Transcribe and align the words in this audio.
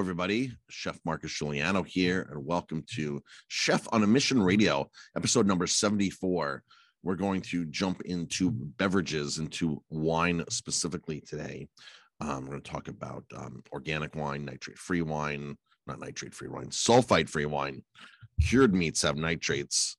Everybody. 0.00 0.56
Chef 0.70 0.98
Marcus 1.04 1.38
Guiliano 1.38 1.86
here, 1.86 2.26
and 2.30 2.46
welcome 2.46 2.82
to 2.94 3.22
Chef 3.48 3.86
on 3.92 4.02
a 4.02 4.06
Mission 4.06 4.42
Radio, 4.42 4.88
episode 5.14 5.46
number 5.46 5.66
74. 5.66 6.62
We're 7.02 7.16
going 7.16 7.42
to 7.42 7.66
jump 7.66 8.00
into 8.06 8.50
beverages, 8.50 9.36
into 9.36 9.82
wine 9.90 10.42
specifically 10.48 11.20
today. 11.20 11.68
Um, 12.18 12.44
we're 12.44 12.52
going 12.52 12.62
to 12.62 12.70
talk 12.70 12.88
about 12.88 13.24
um, 13.36 13.62
organic 13.72 14.16
wine, 14.16 14.46
nitrate 14.46 14.78
free 14.78 15.02
wine, 15.02 15.58
not 15.86 16.00
nitrate 16.00 16.32
free 16.32 16.48
wine, 16.48 16.70
sulfite 16.70 17.28
free 17.28 17.44
wine. 17.44 17.84
Cured 18.40 18.74
meats 18.74 19.02
have 19.02 19.18
nitrates, 19.18 19.98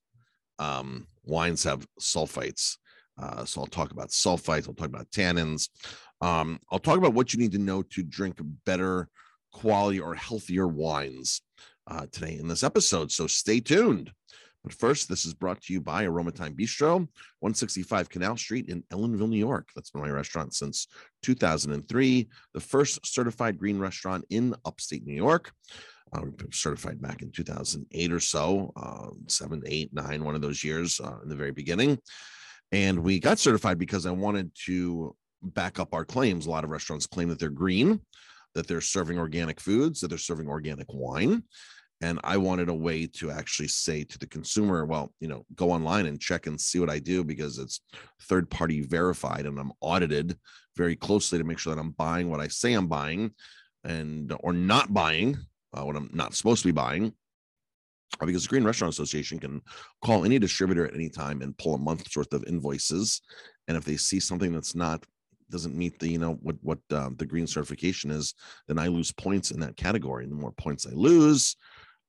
um, 0.58 1.06
wines 1.22 1.62
have 1.62 1.86
sulfites. 2.00 2.76
Uh, 3.22 3.44
so 3.44 3.60
I'll 3.60 3.68
talk 3.68 3.92
about 3.92 4.08
sulfites, 4.08 4.66
I'll 4.68 4.74
talk 4.74 4.88
about 4.88 5.12
tannins. 5.12 5.68
Um, 6.20 6.58
I'll 6.72 6.80
talk 6.80 6.98
about 6.98 7.14
what 7.14 7.32
you 7.32 7.38
need 7.38 7.52
to 7.52 7.58
know 7.58 7.82
to 7.82 8.02
drink 8.02 8.40
better 8.66 9.08
quality 9.52 10.00
or 10.00 10.14
healthier 10.14 10.66
wines 10.66 11.42
uh, 11.86 12.06
today 12.10 12.36
in 12.38 12.48
this 12.48 12.62
episode. 12.62 13.10
So 13.12 13.26
stay 13.26 13.60
tuned. 13.60 14.12
But 14.62 14.72
first, 14.72 15.08
this 15.08 15.26
is 15.26 15.34
brought 15.34 15.60
to 15.62 15.72
you 15.72 15.80
by 15.80 16.04
Aroma 16.04 16.30
Thyme 16.30 16.54
Bistro, 16.54 17.08
165 17.40 18.08
Canal 18.08 18.36
Street 18.36 18.68
in 18.68 18.84
Ellenville, 18.92 19.28
New 19.28 19.38
York. 19.38 19.70
That's 19.74 19.90
been 19.90 20.02
my 20.02 20.10
restaurant 20.10 20.54
since 20.54 20.86
2003, 21.22 22.28
the 22.54 22.60
first 22.60 23.04
certified 23.04 23.58
green 23.58 23.78
restaurant 23.80 24.24
in 24.30 24.54
upstate 24.64 25.04
New 25.04 25.14
York. 25.14 25.52
Uh, 26.12 26.26
certified 26.52 27.00
back 27.00 27.22
in 27.22 27.30
2008 27.32 28.12
or 28.12 28.20
so, 28.20 28.70
uh, 28.76 29.08
seven, 29.28 29.62
eight, 29.64 29.92
nine, 29.94 30.22
one 30.22 30.34
of 30.34 30.42
those 30.42 30.62
years 30.62 31.00
uh, 31.00 31.16
in 31.22 31.28
the 31.28 31.34
very 31.34 31.52
beginning. 31.52 31.98
And 32.70 33.02
we 33.02 33.18
got 33.18 33.38
certified 33.38 33.78
because 33.78 34.04
I 34.04 34.10
wanted 34.10 34.50
to 34.66 35.16
back 35.42 35.80
up 35.80 35.94
our 35.94 36.04
claims. 36.04 36.46
A 36.46 36.50
lot 36.50 36.64
of 36.64 36.70
restaurants 36.70 37.06
claim 37.06 37.30
that 37.30 37.38
they're 37.38 37.48
green, 37.48 37.98
that 38.54 38.66
they're 38.66 38.80
serving 38.80 39.18
organic 39.18 39.60
foods, 39.60 40.00
that 40.00 40.08
they're 40.08 40.18
serving 40.18 40.48
organic 40.48 40.86
wine. 40.92 41.42
And 42.02 42.18
I 42.24 42.36
wanted 42.36 42.68
a 42.68 42.74
way 42.74 43.06
to 43.18 43.30
actually 43.30 43.68
say 43.68 44.02
to 44.02 44.18
the 44.18 44.26
consumer, 44.26 44.84
well, 44.84 45.14
you 45.20 45.28
know, 45.28 45.46
go 45.54 45.70
online 45.70 46.06
and 46.06 46.20
check 46.20 46.48
and 46.48 46.60
see 46.60 46.80
what 46.80 46.90
I 46.90 46.98
do 46.98 47.22
because 47.22 47.58
it's 47.58 47.80
third 48.22 48.50
party 48.50 48.80
verified 48.80 49.46
and 49.46 49.58
I'm 49.58 49.72
audited 49.80 50.36
very 50.76 50.96
closely 50.96 51.38
to 51.38 51.44
make 51.44 51.58
sure 51.58 51.72
that 51.74 51.80
I'm 51.80 51.92
buying 51.92 52.28
what 52.28 52.40
I 52.40 52.48
say 52.48 52.72
I'm 52.72 52.88
buying 52.88 53.30
and 53.84 54.34
or 54.40 54.52
not 54.52 54.92
buying 54.92 55.36
uh, 55.76 55.84
what 55.84 55.96
I'm 55.96 56.10
not 56.12 56.34
supposed 56.34 56.62
to 56.62 56.68
be 56.68 56.72
buying. 56.72 57.12
Because 58.20 58.42
the 58.42 58.48
Green 58.48 58.64
Restaurant 58.64 58.92
Association 58.92 59.38
can 59.38 59.62
call 60.04 60.24
any 60.24 60.38
distributor 60.38 60.86
at 60.86 60.94
any 60.94 61.08
time 61.08 61.40
and 61.40 61.56
pull 61.56 61.74
a 61.74 61.78
month's 61.78 62.14
worth 62.14 62.34
of 62.34 62.44
invoices. 62.46 63.22
And 63.68 63.76
if 63.76 63.84
they 63.84 63.96
see 63.96 64.20
something 64.20 64.52
that's 64.52 64.74
not 64.74 65.06
doesn't 65.52 65.76
meet 65.76 65.98
the 65.98 66.08
you 66.08 66.18
know 66.18 66.34
what 66.42 66.56
what 66.62 66.78
um, 66.90 67.14
the 67.18 67.26
green 67.26 67.46
certification 67.46 68.10
is 68.10 68.34
then 68.66 68.78
i 68.78 68.88
lose 68.88 69.12
points 69.12 69.50
in 69.50 69.60
that 69.60 69.76
category 69.76 70.24
and 70.24 70.32
the 70.32 70.36
more 70.36 70.52
points 70.52 70.86
i 70.86 70.92
lose 70.94 71.56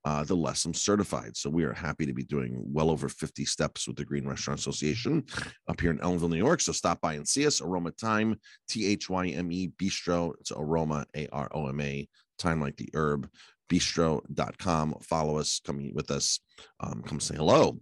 uh, 0.06 0.24
the 0.24 0.36
less 0.36 0.66
I'm 0.66 0.74
certified. 0.74 1.36
So 1.38 1.50
we 1.50 1.64
are 1.64 1.74
happy 1.74 2.06
to 2.06 2.14
be 2.14 2.24
doing 2.24 2.62
well 2.66 2.90
over 2.90 3.08
50 3.08 3.46
steps 3.46 3.88
with 3.88 3.96
the 3.96 4.06
Green 4.06 4.28
Restaurant 4.28 4.60
Association 4.60 5.24
up 5.68 5.80
here 5.80 5.92
in 5.92 6.00
Ellenville, 6.00 6.30
New 6.30 6.36
York. 6.36 6.60
So 6.62 6.74
stop 6.74 7.00
by 7.00 7.14
and 7.14 7.28
see 7.28 7.48
us. 7.48 7.62
Aroma 7.62 7.92
Thyme, 7.92 8.38
T 8.68 8.86
H 8.88 9.10
Y 9.10 9.28
M 9.28 9.52
E 9.52 9.72
Bistro. 9.82 10.34
It's 10.40 10.52
Aroma, 10.52 11.06
A 11.16 11.28
R 11.28 11.50
O 11.54 11.68
M 11.68 11.80
A, 11.80 12.08
time 12.38 12.60
like 12.60 12.76
the 12.76 12.90
herb, 12.94 13.30
bistro.com. 13.72 14.96
Follow 15.02 15.38
us, 15.38 15.62
come 15.66 15.78
meet 15.78 15.96
with 15.96 16.12
us, 16.12 16.40
um, 16.82 17.02
come 17.04 17.20
say 17.20 17.36
hello. 17.36 17.80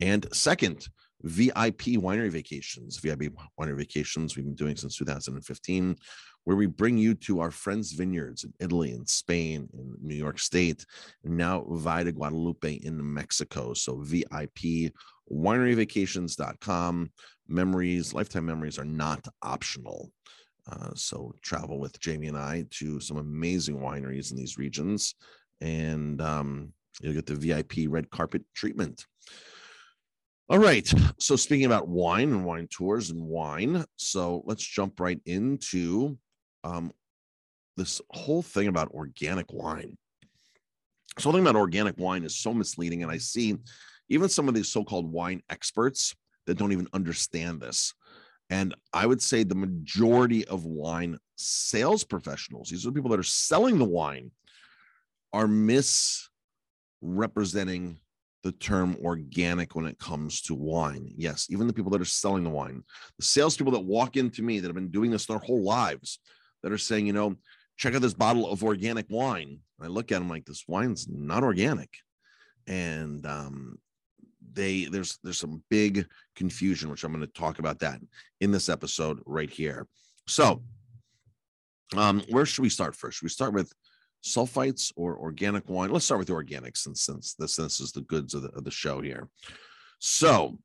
And 0.00 0.26
second, 0.32 0.86
VIP 1.22 1.98
winery 1.98 2.30
vacations. 2.30 2.98
VIP 2.98 3.32
winery 3.58 3.76
vacations 3.76 4.36
we've 4.36 4.44
been 4.44 4.54
doing 4.54 4.76
since 4.76 4.96
2015, 4.96 5.96
where 6.44 6.56
we 6.56 6.66
bring 6.66 6.98
you 6.98 7.14
to 7.14 7.40
our 7.40 7.50
friends' 7.50 7.92
vineyards 7.92 8.44
in 8.44 8.52
Italy 8.60 8.92
and 8.92 9.08
Spain, 9.08 9.68
in 9.72 9.94
New 10.00 10.14
York 10.14 10.38
State, 10.38 10.84
and 11.24 11.36
now 11.36 11.64
Valle 11.70 12.10
Guadalupe 12.12 12.80
in 12.82 13.14
Mexico. 13.14 13.74
So 13.74 13.98
VIP 13.98 14.92
Winery 15.30 15.76
wineryvacations.com. 15.76 17.10
Memories, 17.48 18.14
lifetime 18.14 18.46
memories 18.46 18.78
are 18.78 18.84
not 18.84 19.26
optional. 19.42 20.10
Uh, 20.70 20.90
so 20.94 21.34
travel 21.42 21.80
with 21.80 21.98
Jamie 22.00 22.28
and 22.28 22.36
I 22.36 22.64
to 22.70 23.00
some 23.00 23.16
amazing 23.16 23.78
wineries 23.78 24.30
in 24.30 24.36
these 24.36 24.58
regions, 24.58 25.14
and 25.60 26.20
um, 26.22 26.72
you'll 27.00 27.14
get 27.14 27.26
the 27.26 27.34
VIP 27.34 27.88
red 27.88 28.10
carpet 28.10 28.42
treatment. 28.54 29.06
All 30.48 30.58
right. 30.58 30.92
So 31.18 31.36
speaking 31.36 31.66
about 31.66 31.88
wine 31.88 32.30
and 32.30 32.44
wine 32.44 32.68
tours 32.68 33.10
and 33.10 33.22
wine, 33.22 33.84
so 33.96 34.42
let's 34.44 34.62
jump 34.62 35.00
right 35.00 35.20
into 35.24 36.18
um, 36.64 36.92
this 37.76 38.00
whole 38.10 38.42
thing 38.42 38.68
about 38.68 38.90
organic 38.90 39.52
wine. 39.52 39.96
So 41.18 41.30
the 41.30 41.38
thing 41.38 41.46
about 41.46 41.58
organic 41.58 41.96
wine 41.98 42.24
is 42.24 42.36
so 42.36 42.52
misleading, 42.52 43.02
and 43.02 43.10
I 43.10 43.16
see 43.18 43.56
even 44.08 44.28
some 44.28 44.48
of 44.48 44.54
these 44.54 44.68
so-called 44.68 45.10
wine 45.10 45.42
experts 45.48 46.14
that 46.46 46.58
don't 46.58 46.72
even 46.72 46.88
understand 46.92 47.60
this. 47.60 47.94
And 48.50 48.74
I 48.92 49.06
would 49.06 49.22
say 49.22 49.44
the 49.44 49.54
majority 49.54 50.44
of 50.46 50.66
wine 50.66 51.18
sales 51.36 52.04
professionals, 52.04 52.68
these 52.68 52.84
are 52.84 52.90
the 52.90 52.94
people 52.94 53.10
that 53.10 53.20
are 53.20 53.22
selling 53.22 53.78
the 53.78 53.84
wine, 53.84 54.32
are 55.32 55.48
misrepresenting 55.48 58.00
the 58.42 58.52
term 58.52 58.96
organic 59.04 59.74
when 59.74 59.86
it 59.86 59.98
comes 59.98 60.42
to 60.42 60.54
wine. 60.54 61.12
Yes, 61.16 61.46
even 61.50 61.66
the 61.66 61.72
people 61.72 61.90
that 61.92 62.00
are 62.00 62.06
selling 62.06 62.44
the 62.44 62.50
wine, 62.50 62.82
the 63.18 63.24
salespeople 63.24 63.72
that 63.72 63.84
walk 63.84 64.16
into 64.16 64.42
me 64.42 64.58
that 64.58 64.68
have 64.68 64.74
been 64.74 64.90
doing 64.90 65.10
this 65.10 65.26
their 65.26 65.38
whole 65.38 65.62
lives, 65.62 66.18
that 66.62 66.72
are 66.72 66.78
saying, 66.78 67.06
you 67.06 67.12
know, 67.12 67.36
check 67.76 67.94
out 67.94 68.02
this 68.02 68.14
bottle 68.14 68.50
of 68.50 68.64
organic 68.64 69.06
wine. 69.10 69.58
And 69.78 69.86
I 69.86 69.88
look 69.88 70.12
at 70.12 70.18
them 70.18 70.28
like 70.28 70.44
this 70.44 70.64
wine's 70.66 71.06
not 71.08 71.42
organic, 71.42 71.90
and 72.66 73.24
um, 73.26 73.78
they 74.52 74.84
there's 74.84 75.18
there's 75.22 75.38
some 75.38 75.62
big 75.70 76.06
confusion, 76.36 76.90
which 76.90 77.04
I'm 77.04 77.12
going 77.12 77.24
to 77.24 77.32
talk 77.32 77.58
about 77.58 77.78
that 77.80 78.00
in 78.40 78.50
this 78.50 78.68
episode 78.68 79.20
right 79.24 79.50
here. 79.50 79.86
So, 80.26 80.62
um, 81.96 82.22
where 82.28 82.46
should 82.46 82.62
we 82.62 82.68
start 82.68 82.96
first? 82.96 83.18
Should 83.18 83.26
we 83.26 83.30
start 83.30 83.52
with 83.52 83.72
sulfites 84.22 84.92
or 84.96 85.16
organic 85.16 85.68
wine? 85.68 85.90
Let's 85.90 86.04
start 86.04 86.18
with 86.18 86.28
the 86.28 86.34
organic 86.34 86.76
since 86.76 87.02
since 87.02 87.34
this 87.34 87.56
this 87.56 87.80
is 87.80 87.92
the 87.92 88.02
goods 88.02 88.34
of 88.34 88.42
the, 88.42 88.48
of 88.50 88.64
the 88.64 88.70
show 88.70 89.00
here. 89.00 89.28
So 89.98 90.58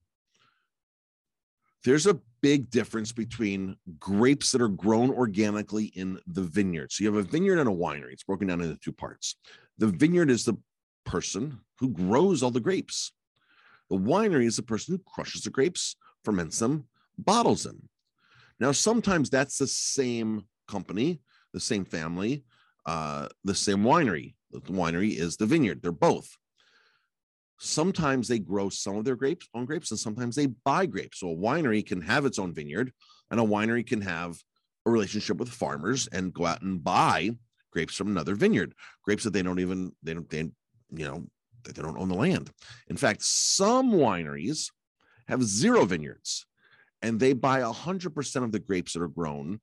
there's 1.83 2.07
a 2.07 2.19
big 2.41 2.69
difference 2.69 3.11
between 3.11 3.75
grapes 3.99 4.51
that 4.51 4.61
are 4.61 4.67
grown 4.67 5.09
organically 5.09 5.85
in 5.85 6.19
the 6.27 6.41
vineyard. 6.41 6.91
So 6.91 7.03
you 7.03 7.13
have 7.13 7.25
a 7.25 7.29
vineyard 7.29 7.59
and 7.59 7.69
a 7.69 7.71
winery. 7.71 8.13
It's 8.13 8.23
broken 8.23 8.47
down 8.47 8.61
into 8.61 8.77
two 8.77 8.91
parts. 8.91 9.35
The 9.77 9.87
vineyard 9.87 10.29
is 10.29 10.43
the 10.43 10.57
person 11.05 11.59
who 11.79 11.89
grows 11.89 12.43
all 12.43 12.51
the 12.51 12.59
grapes. 12.59 13.13
The 13.89 13.97
winery 13.97 14.45
is 14.45 14.57
the 14.57 14.63
person 14.63 14.95
who 14.95 15.11
crushes 15.11 15.41
the 15.41 15.49
grapes, 15.49 15.95
ferments 16.23 16.59
them, 16.59 16.87
bottles 17.17 17.63
them. 17.63 17.87
Now, 18.59 18.71
sometimes 18.71 19.29
that's 19.29 19.57
the 19.57 19.67
same 19.67 20.43
company, 20.67 21.21
the 21.53 21.59
same 21.59 21.85
family, 21.85 22.43
uh, 22.87 23.27
the 23.43 23.53
same 23.53 23.83
winery. 23.83 24.33
The 24.51 24.61
winery 24.61 25.15
is 25.15 25.35
the 25.37 25.45
vineyard. 25.45 25.81
They're 25.81 25.91
both. 25.91 26.29
Sometimes 27.59 28.27
they 28.27 28.39
grow 28.39 28.69
some 28.69 28.95
of 28.95 29.03
their 29.03 29.15
grapes 29.15 29.47
on 29.53 29.65
grapes, 29.65 29.91
and 29.91 29.99
sometimes 29.99 30.35
they 30.35 30.47
buy 30.47 30.85
grapes. 30.85 31.19
So 31.19 31.29
a 31.31 31.35
winery 31.35 31.85
can 31.85 32.01
have 32.01 32.25
its 32.25 32.39
own 32.39 32.53
vineyard, 32.53 32.93
and 33.29 33.39
a 33.39 33.43
winery 33.43 33.85
can 33.85 34.01
have 34.01 34.37
a 34.85 34.91
relationship 34.91 35.37
with 35.37 35.49
farmers 35.49 36.07
and 36.07 36.33
go 36.33 36.45
out 36.45 36.61
and 36.61 36.81
buy 36.81 37.31
grapes 37.73 37.95
from 37.95 38.07
another 38.07 38.35
vineyard, 38.35 38.73
grapes 39.03 39.25
that 39.25 39.33
they 39.33 39.43
don't 39.43 39.59
even 39.59 39.91
they 40.01 40.13
don't 40.13 40.29
they 40.29 40.39
you 40.39 41.05
know 41.05 41.25
they 41.65 41.81
don't 41.81 41.97
own 41.97 42.07
the 42.07 42.15
land. 42.15 42.49
In 42.87 42.95
fact, 42.95 43.21
some 43.23 43.91
wineries 43.91 44.71
have 45.27 45.43
zero 45.43 45.83
vineyards, 45.83 46.45
and 47.01 47.19
they 47.19 47.33
buy 47.33 47.59
hundred 47.61 48.15
percent 48.15 48.45
of 48.45 48.53
the 48.53 48.59
grapes 48.59 48.93
that 48.93 49.01
are 49.01 49.09
grown 49.09 49.59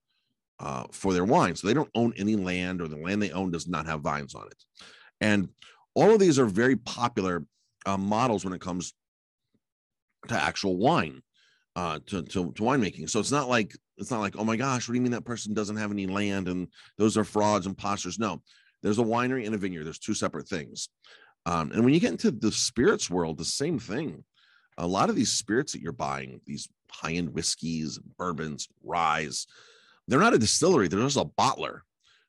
uh, 0.60 0.84
for 0.92 1.12
their 1.12 1.24
wine. 1.24 1.56
So 1.56 1.66
they 1.66 1.74
don't 1.74 1.90
own 1.94 2.12
any 2.16 2.36
land, 2.36 2.80
or 2.80 2.88
the 2.88 2.96
land 2.96 3.22
they 3.22 3.32
own 3.32 3.50
does 3.50 3.68
not 3.68 3.86
have 3.86 4.00
vines 4.00 4.34
on 4.34 4.46
it. 4.46 4.64
And 5.20 5.48
all 5.94 6.10
of 6.10 6.18
these 6.18 6.38
are 6.38 6.46
very 6.46 6.76
popular 6.76 7.44
uh, 7.86 7.96
models 7.96 8.44
when 8.44 8.54
it 8.54 8.60
comes 8.60 8.94
to 10.28 10.34
actual 10.34 10.76
wine, 10.76 11.22
uh, 11.76 12.00
to, 12.06 12.22
to 12.22 12.52
to 12.52 12.62
winemaking. 12.62 13.10
So 13.10 13.20
it's 13.20 13.32
not 13.32 13.48
like 13.48 13.76
it's 13.98 14.10
not 14.10 14.20
like 14.20 14.36
oh 14.36 14.44
my 14.44 14.56
gosh, 14.56 14.88
what 14.88 14.92
do 14.92 14.98
you 14.98 15.02
mean 15.02 15.12
that 15.12 15.24
person 15.24 15.54
doesn't 15.54 15.76
have 15.76 15.90
any 15.90 16.06
land 16.06 16.48
and 16.48 16.68
those 16.98 17.16
are 17.16 17.24
frauds 17.24 17.66
and 17.66 17.74
imposters? 17.74 18.18
No, 18.18 18.42
there's 18.82 18.98
a 18.98 19.04
winery 19.04 19.46
and 19.46 19.54
a 19.54 19.58
vineyard. 19.58 19.84
There's 19.84 19.98
two 19.98 20.14
separate 20.14 20.48
things. 20.48 20.88
Um, 21.46 21.72
and 21.72 21.84
when 21.84 21.92
you 21.92 22.00
get 22.00 22.12
into 22.12 22.30
the 22.30 22.52
spirits 22.52 23.10
world, 23.10 23.38
the 23.38 23.44
same 23.44 23.78
thing. 23.78 24.24
A 24.78 24.86
lot 24.86 25.08
of 25.08 25.14
these 25.14 25.30
spirits 25.30 25.72
that 25.72 25.82
you're 25.82 25.92
buying, 25.92 26.40
these 26.46 26.68
high-end 26.90 27.32
whiskeys, 27.32 27.98
bourbons, 28.18 28.68
ryes, 28.82 29.46
they're 30.08 30.20
not 30.20 30.34
a 30.34 30.38
distillery, 30.38 30.88
they're 30.88 31.00
just 31.00 31.16
a 31.16 31.24
bottler. 31.24 31.80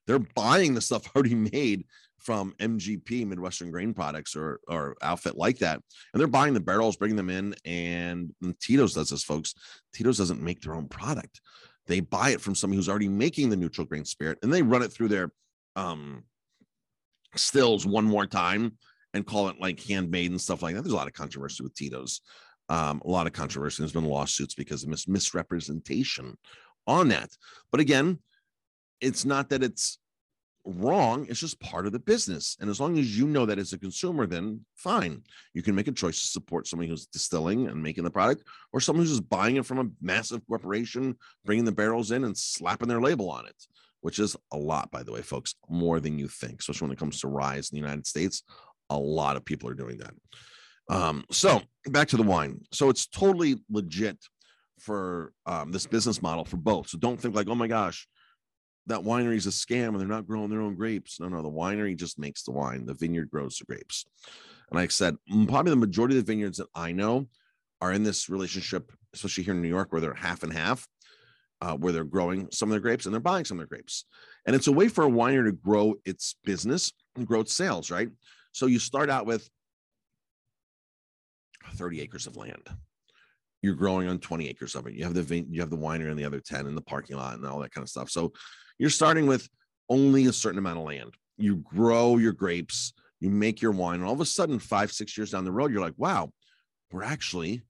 They're 0.08 0.20
buying 0.20 0.74
the 0.74 0.82
stuff 0.82 1.10
already 1.16 1.36
made 1.36 1.86
from 2.20 2.54
MGP, 2.60 3.28
Midwestern 3.28 3.70
Grain 3.70 3.94
Products, 3.94 4.36
or 4.36 4.60
or 4.68 4.96
outfit 5.02 5.38
like 5.38 5.60
that, 5.60 5.80
and 6.14 6.20
they're 6.20 6.28
buying 6.28 6.54
the 6.54 6.60
barrels, 6.60 6.98
bringing 6.98 7.18
them 7.18 7.30
in. 7.30 7.56
And, 7.66 8.34
and 8.42 8.60
Tito's 8.60 8.94
does 8.94 9.10
this, 9.10 9.24
folks. 9.24 9.54
Tito's 9.94 10.18
doesn't 10.18 10.42
make 10.42 10.62
their 10.62 10.76
own 10.76 10.88
product; 10.88 11.42
they 11.88 12.00
buy 12.00 12.30
it 12.30 12.42
from 12.42 12.56
somebody 12.56 12.78
who's 12.78 12.90
already 12.90 13.10
making 13.10 13.50
the 13.50 13.56
neutral 13.56 13.86
grain 13.86 14.06
spirit, 14.06 14.40
and 14.42 14.52
they 14.52 14.64
run 14.64 14.82
it 14.82 14.92
through 14.92 15.10
their 15.10 15.32
um 15.76 16.24
stills 17.36 17.86
one 17.86 18.06
more 18.06 18.26
time 18.26 18.78
and 19.14 19.26
call 19.26 19.50
it 19.50 19.60
like 19.60 19.82
handmade 19.84 20.32
and 20.32 20.42
stuff 20.42 20.62
like 20.62 20.76
that. 20.76 20.82
There's 20.82 20.94
a 20.94 20.98
lot 20.98 21.08
of 21.08 21.14
controversy 21.14 21.64
with 21.64 21.76
Tito's. 21.76 22.22
Um, 22.68 23.02
a 23.06 23.10
lot 23.10 23.28
of 23.28 23.34
controversy. 23.34 23.84
There's 23.84 23.92
been 23.92 24.06
lawsuits 24.06 24.56
because 24.56 24.84
of 24.84 24.90
mis- 24.90 25.08
misrepresentation 25.08 26.36
on 26.88 27.10
that. 27.10 27.30
But 27.72 27.80
again, 27.82 28.20
it's 29.02 29.26
not 29.26 29.50
that 29.50 29.64
it's 29.64 30.00
wrong. 30.66 31.28
It's 31.30 31.40
just 31.40 31.60
part 31.60 31.86
of 31.86 31.92
the 31.92 32.00
business. 32.00 32.58
And 32.60 32.70
as 32.70 32.80
long 32.80 32.98
as 32.98 33.18
you 33.18 33.28
know 33.28 33.46
that 33.46 33.60
as 33.60 33.74
a 33.74 33.78
consumer, 33.78 34.26
then 34.26 34.66
fine. 34.76 35.22
You 35.54 35.62
can 35.62 35.76
make 35.76 35.88
a 35.88 35.92
choice 35.92 36.22
to 36.22 36.28
support 36.28 36.68
somebody 36.68 36.90
who's 36.90 37.06
distilling 37.06 37.68
and 37.68 37.82
making 37.82 38.04
the 38.04 38.12
product 38.12 38.44
or 38.74 38.80
someone 38.80 39.06
who's 39.06 39.18
just 39.18 39.30
buying 39.30 39.58
it 39.58 39.66
from 39.66 39.80
a 39.80 39.90
massive 40.02 40.42
corporation, 40.48 41.16
bringing 41.46 41.66
the 41.66 41.72
barrels 41.72 42.12
in 42.12 42.24
and 42.24 42.38
slapping 42.38 42.88
their 42.88 43.02
label 43.02 43.30
on 43.30 43.46
it, 43.46 43.56
which 44.02 44.20
is 44.20 44.36
a 44.52 44.58
lot, 44.58 44.90
by 44.92 45.04
the 45.04 45.12
way, 45.12 45.22
folks, 45.22 45.56
more 45.70 46.00
than 46.00 46.18
you 46.18 46.28
think, 46.28 46.60
especially 46.60 46.88
when 46.88 46.94
it 46.94 47.00
comes 47.00 47.20
to 47.22 47.28
ryes 47.28 47.70
in 47.70 47.76
the 47.76 47.82
United 47.82 48.08
States. 48.08 48.44
A 48.90 48.98
lot 48.98 49.38
of 49.38 49.46
people 49.46 49.70
are 49.70 49.76
doing 49.76 49.98
that. 49.98 50.14
Um, 50.88 51.26
so 51.32 51.62
back 51.88 52.08
to 52.10 52.18
the 52.18 52.24
wine. 52.24 52.62
So 52.72 52.90
it's 52.90 53.08
totally 53.08 53.58
legit 53.70 54.18
for 54.80 55.34
um, 55.46 55.72
this 55.72 55.86
business 55.86 56.22
model 56.22 56.46
for 56.46 56.58
both. 56.58 56.90
So 56.90 56.98
don't 56.98 57.20
think 57.20 57.36
like, 57.36 57.48
oh 57.48 57.56
my 57.56 57.68
gosh, 57.68 58.08
that 58.88 59.02
winery 59.02 59.36
is 59.36 59.48
a 59.48 59.52
scam 59.52 59.90
and 59.90 60.00
they're 60.00 60.08
not 60.08 60.28
growing 60.28 60.50
their 60.50 60.62
own 60.62 60.76
grapes. 60.76 61.20
No, 61.20 61.28
no, 61.28 61.42
the 61.42 61.50
winery 61.50 61.96
just 61.96 62.20
makes 62.20 62.44
the 62.44 62.52
wine. 62.52 62.86
The 62.86 62.94
vineyard 62.94 63.32
grows 63.32 63.58
the 63.58 63.66
grapes. 63.66 64.06
And 64.70 64.80
like 64.80 64.90
I 64.90 64.92
said, 64.92 65.16
probably 65.48 65.72
the 65.72 65.78
majority 65.78 66.18
of 66.18 66.26
the 66.26 66.32
vineyards 66.32 66.58
that 66.58 66.68
I 66.76 66.92
know 66.92 67.28
are 67.82 67.94
in 67.94 68.04
this 68.04 68.30
relationship, 68.30 68.92
especially 69.14 69.44
here 69.44 69.54
in 69.54 69.62
New 69.62 69.70
York, 69.70 69.92
where 69.92 70.02
they're 70.02 70.14
half 70.14 70.44
and 70.44 70.54
half, 70.54 70.88
uh, 71.62 71.76
where 71.76 71.94
they're 71.94 72.04
growing 72.04 72.48
some 72.52 72.70
of 72.70 72.72
their 72.72 72.80
grapes 72.80 73.06
and 73.06 73.14
they're 73.14 73.22
buying 73.22 73.46
some 73.46 73.58
of 73.58 73.60
their 73.60 73.78
grapes. 73.78 74.06
And 74.46 74.56
it's 74.56 74.68
a 74.68 74.72
way 74.72 74.88
for 74.88 75.06
a 75.06 75.10
winery 75.10 75.46
to 75.46 75.52
grow 75.52 75.96
its 76.06 76.36
business 76.44 76.92
and 77.16 77.26
grow 77.26 77.42
its 77.42 77.56
sales, 77.56 77.90
right? 77.90 78.10
So 78.52 78.68
you 78.68 78.80
start 78.80 79.10
out 79.10 79.26
with 79.26 79.50
30 81.74 82.02
acres 82.02 82.28
of 82.28 82.38
land. 82.38 82.70
You're 83.66 83.74
growing 83.74 84.08
on 84.08 84.20
20 84.20 84.48
acres 84.48 84.76
of 84.76 84.86
it. 84.86 84.94
You 84.94 85.04
have 85.06 85.16
the 85.16 85.24
vin- 85.24 85.48
you 85.50 85.60
have 85.60 85.72
the 85.72 85.78
winery 85.78 86.12
and 86.12 86.20
the 86.20 86.26
other 86.26 86.40
10 86.40 86.68
in 86.68 86.76
the 86.76 86.82
parking 86.82 87.18
lot 87.18 87.34
and 87.34 87.46
all 87.48 87.60
that 87.62 87.72
kind 87.72 87.84
of 87.84 87.90
stuff. 87.90 88.12
So 88.12 88.32
you're 88.78 88.92
starting 88.92 89.26
with 89.26 89.50
only 89.90 90.28
a 90.28 90.34
certain 90.34 90.60
amount 90.60 90.78
of 90.78 90.86
land. 90.86 91.16
You 91.38 91.56
grow 91.56 92.18
your 92.18 92.32
grapes, 92.32 92.94
you 93.20 93.32
make 93.32 93.64
your 93.64 93.72
wine, 93.72 93.96
and 93.96 94.06
all 94.06 94.14
of 94.14 94.22
a 94.22 94.26
sudden, 94.26 94.60
five, 94.60 94.92
six 94.92 95.18
years 95.18 95.32
down 95.32 95.46
the 95.46 95.52
road, 95.52 95.72
you're 95.72 95.82
like, 95.82 95.98
wow, 95.98 96.32
we're 96.92 97.04
actually 97.04 97.64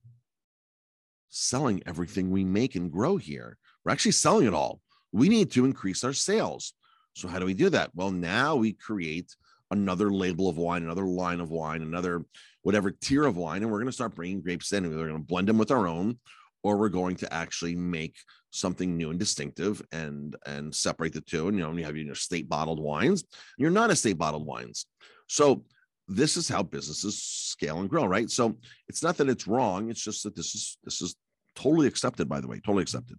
selling 1.30 1.82
everything 1.86 2.30
we 2.30 2.44
make 2.44 2.74
and 2.74 2.92
grow 2.92 3.16
here. 3.16 3.56
We're 3.82 3.92
actually 3.92 4.12
selling 4.12 4.46
it 4.46 4.52
all. 4.52 4.80
We 5.12 5.30
need 5.30 5.50
to 5.52 5.64
increase 5.64 6.04
our 6.04 6.12
sales. 6.12 6.74
So, 7.14 7.26
how 7.26 7.38
do 7.38 7.46
we 7.46 7.54
do 7.54 7.70
that? 7.70 7.90
Well, 7.94 8.10
now 8.10 8.56
we 8.56 8.74
create 8.74 9.34
another 9.70 10.10
label 10.10 10.48
of 10.48 10.56
wine, 10.56 10.82
another 10.82 11.04
line 11.04 11.40
of 11.40 11.50
wine, 11.50 11.82
another 11.82 12.24
whatever 12.62 12.90
tier 12.90 13.24
of 13.24 13.36
wine, 13.36 13.62
and 13.62 13.70
we're 13.70 13.78
going 13.78 13.86
to 13.86 13.92
start 13.92 14.14
bringing 14.14 14.40
grapes 14.40 14.72
in. 14.72 14.88
We're 14.88 15.06
going 15.06 15.12
to 15.12 15.18
blend 15.18 15.48
them 15.48 15.58
with 15.58 15.70
our 15.70 15.86
own, 15.86 16.18
or 16.62 16.76
we're 16.76 16.88
going 16.88 17.16
to 17.16 17.32
actually 17.32 17.74
make 17.74 18.16
something 18.50 18.96
new 18.96 19.10
and 19.10 19.18
distinctive 19.18 19.82
and 19.92 20.36
and 20.46 20.74
separate 20.74 21.12
the 21.12 21.20
two. 21.20 21.48
And 21.48 21.56
you 21.56 21.64
know, 21.64 21.72
you 21.72 21.84
have 21.84 21.96
your 21.96 22.14
state 22.14 22.48
bottled 22.48 22.80
wines, 22.80 23.24
you're 23.58 23.70
not 23.70 23.90
a 23.90 23.96
state 23.96 24.18
bottled 24.18 24.46
wines. 24.46 24.86
So 25.28 25.64
this 26.08 26.36
is 26.36 26.48
how 26.48 26.62
businesses 26.62 27.22
scale 27.22 27.80
and 27.80 27.90
grow, 27.90 28.06
right? 28.06 28.30
So 28.30 28.56
it's 28.88 29.02
not 29.02 29.16
that 29.16 29.28
it's 29.28 29.48
wrong, 29.48 29.90
it's 29.90 30.02
just 30.02 30.22
that 30.22 30.36
this 30.36 30.54
is 30.54 30.78
this 30.84 31.02
is 31.02 31.16
totally 31.54 31.88
accepted, 31.88 32.28
by 32.28 32.40
the 32.40 32.48
way, 32.48 32.60
totally 32.60 32.82
accepted. 32.82 33.18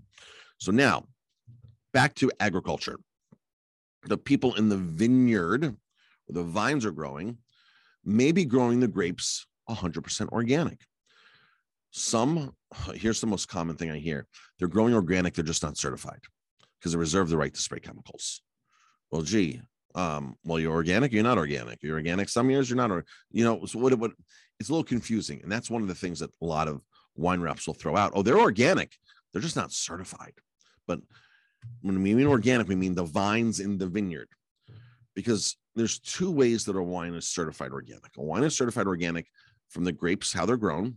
So 0.59 0.71
now 0.71 1.05
back 1.93 2.15
to 2.15 2.31
agriculture. 2.39 2.97
The 4.03 4.17
people 4.17 4.55
in 4.55 4.69
the 4.69 4.77
vineyard 4.77 5.75
the 6.29 6.43
vines 6.43 6.85
are 6.85 6.91
growing 6.91 7.37
maybe 8.07 8.45
growing 8.45 8.79
the 8.79 8.87
grapes 8.87 9.45
100% 9.69 10.29
organic. 10.29 10.79
Some, 11.91 12.55
here's 12.93 13.21
the 13.21 13.27
most 13.27 13.49
common 13.49 13.75
thing 13.75 13.91
I 13.91 13.99
hear 13.99 14.25
they're 14.57 14.67
growing 14.67 14.93
organic, 14.93 15.33
they're 15.33 15.43
just 15.43 15.63
not 15.63 15.77
certified 15.77 16.21
because 16.79 16.93
they 16.93 16.97
reserve 16.97 17.29
the 17.29 17.37
right 17.37 17.53
to 17.53 17.61
spray 17.61 17.79
chemicals. 17.79 18.41
Well, 19.11 19.21
gee, 19.21 19.61
um, 19.93 20.35
well, 20.43 20.59
you're 20.59 20.73
organic, 20.73 21.11
you're 21.11 21.23
not 21.23 21.37
organic. 21.37 21.83
You're 21.83 21.95
organic 21.95 22.29
some 22.29 22.49
years, 22.49 22.69
you're 22.69 22.77
not, 22.77 23.03
you 23.31 23.43
know, 23.43 23.65
so 23.65 23.79
what, 23.79 23.93
what 23.95 24.11
it's 24.59 24.69
a 24.69 24.71
little 24.71 24.83
confusing. 24.83 25.41
And 25.43 25.51
that's 25.51 25.69
one 25.69 25.81
of 25.81 25.87
the 25.87 25.95
things 25.95 26.19
that 26.19 26.31
a 26.41 26.45
lot 26.45 26.67
of 26.67 26.81
wine 27.15 27.41
reps 27.41 27.67
will 27.67 27.73
throw 27.73 27.95
out. 27.97 28.13
Oh, 28.15 28.21
they're 28.21 28.39
organic, 28.39 28.93
they're 29.31 29.41
just 29.41 29.55
not 29.55 29.71
certified. 29.71 30.33
But 30.87 31.01
when 31.81 32.01
we 32.01 32.13
mean 32.13 32.27
organic, 32.27 32.67
we 32.67 32.75
mean 32.75 32.95
the 32.95 33.03
vines 33.03 33.59
in 33.59 33.77
the 33.77 33.87
vineyard. 33.87 34.29
Because 35.15 35.57
there's 35.77 35.99
two 35.99 36.31
ways 36.31 36.65
that 36.65 36.75
a 36.75 36.81
wine 36.81 37.13
is 37.13 37.27
certified 37.27 37.71
organic. 37.71 38.17
A 38.17 38.23
wine 38.23 38.43
is 38.43 38.55
certified 38.55 38.87
organic 38.87 39.27
from 39.69 39.83
the 39.83 39.91
grapes, 39.91 40.33
how 40.33 40.45
they're 40.45 40.57
grown, 40.57 40.95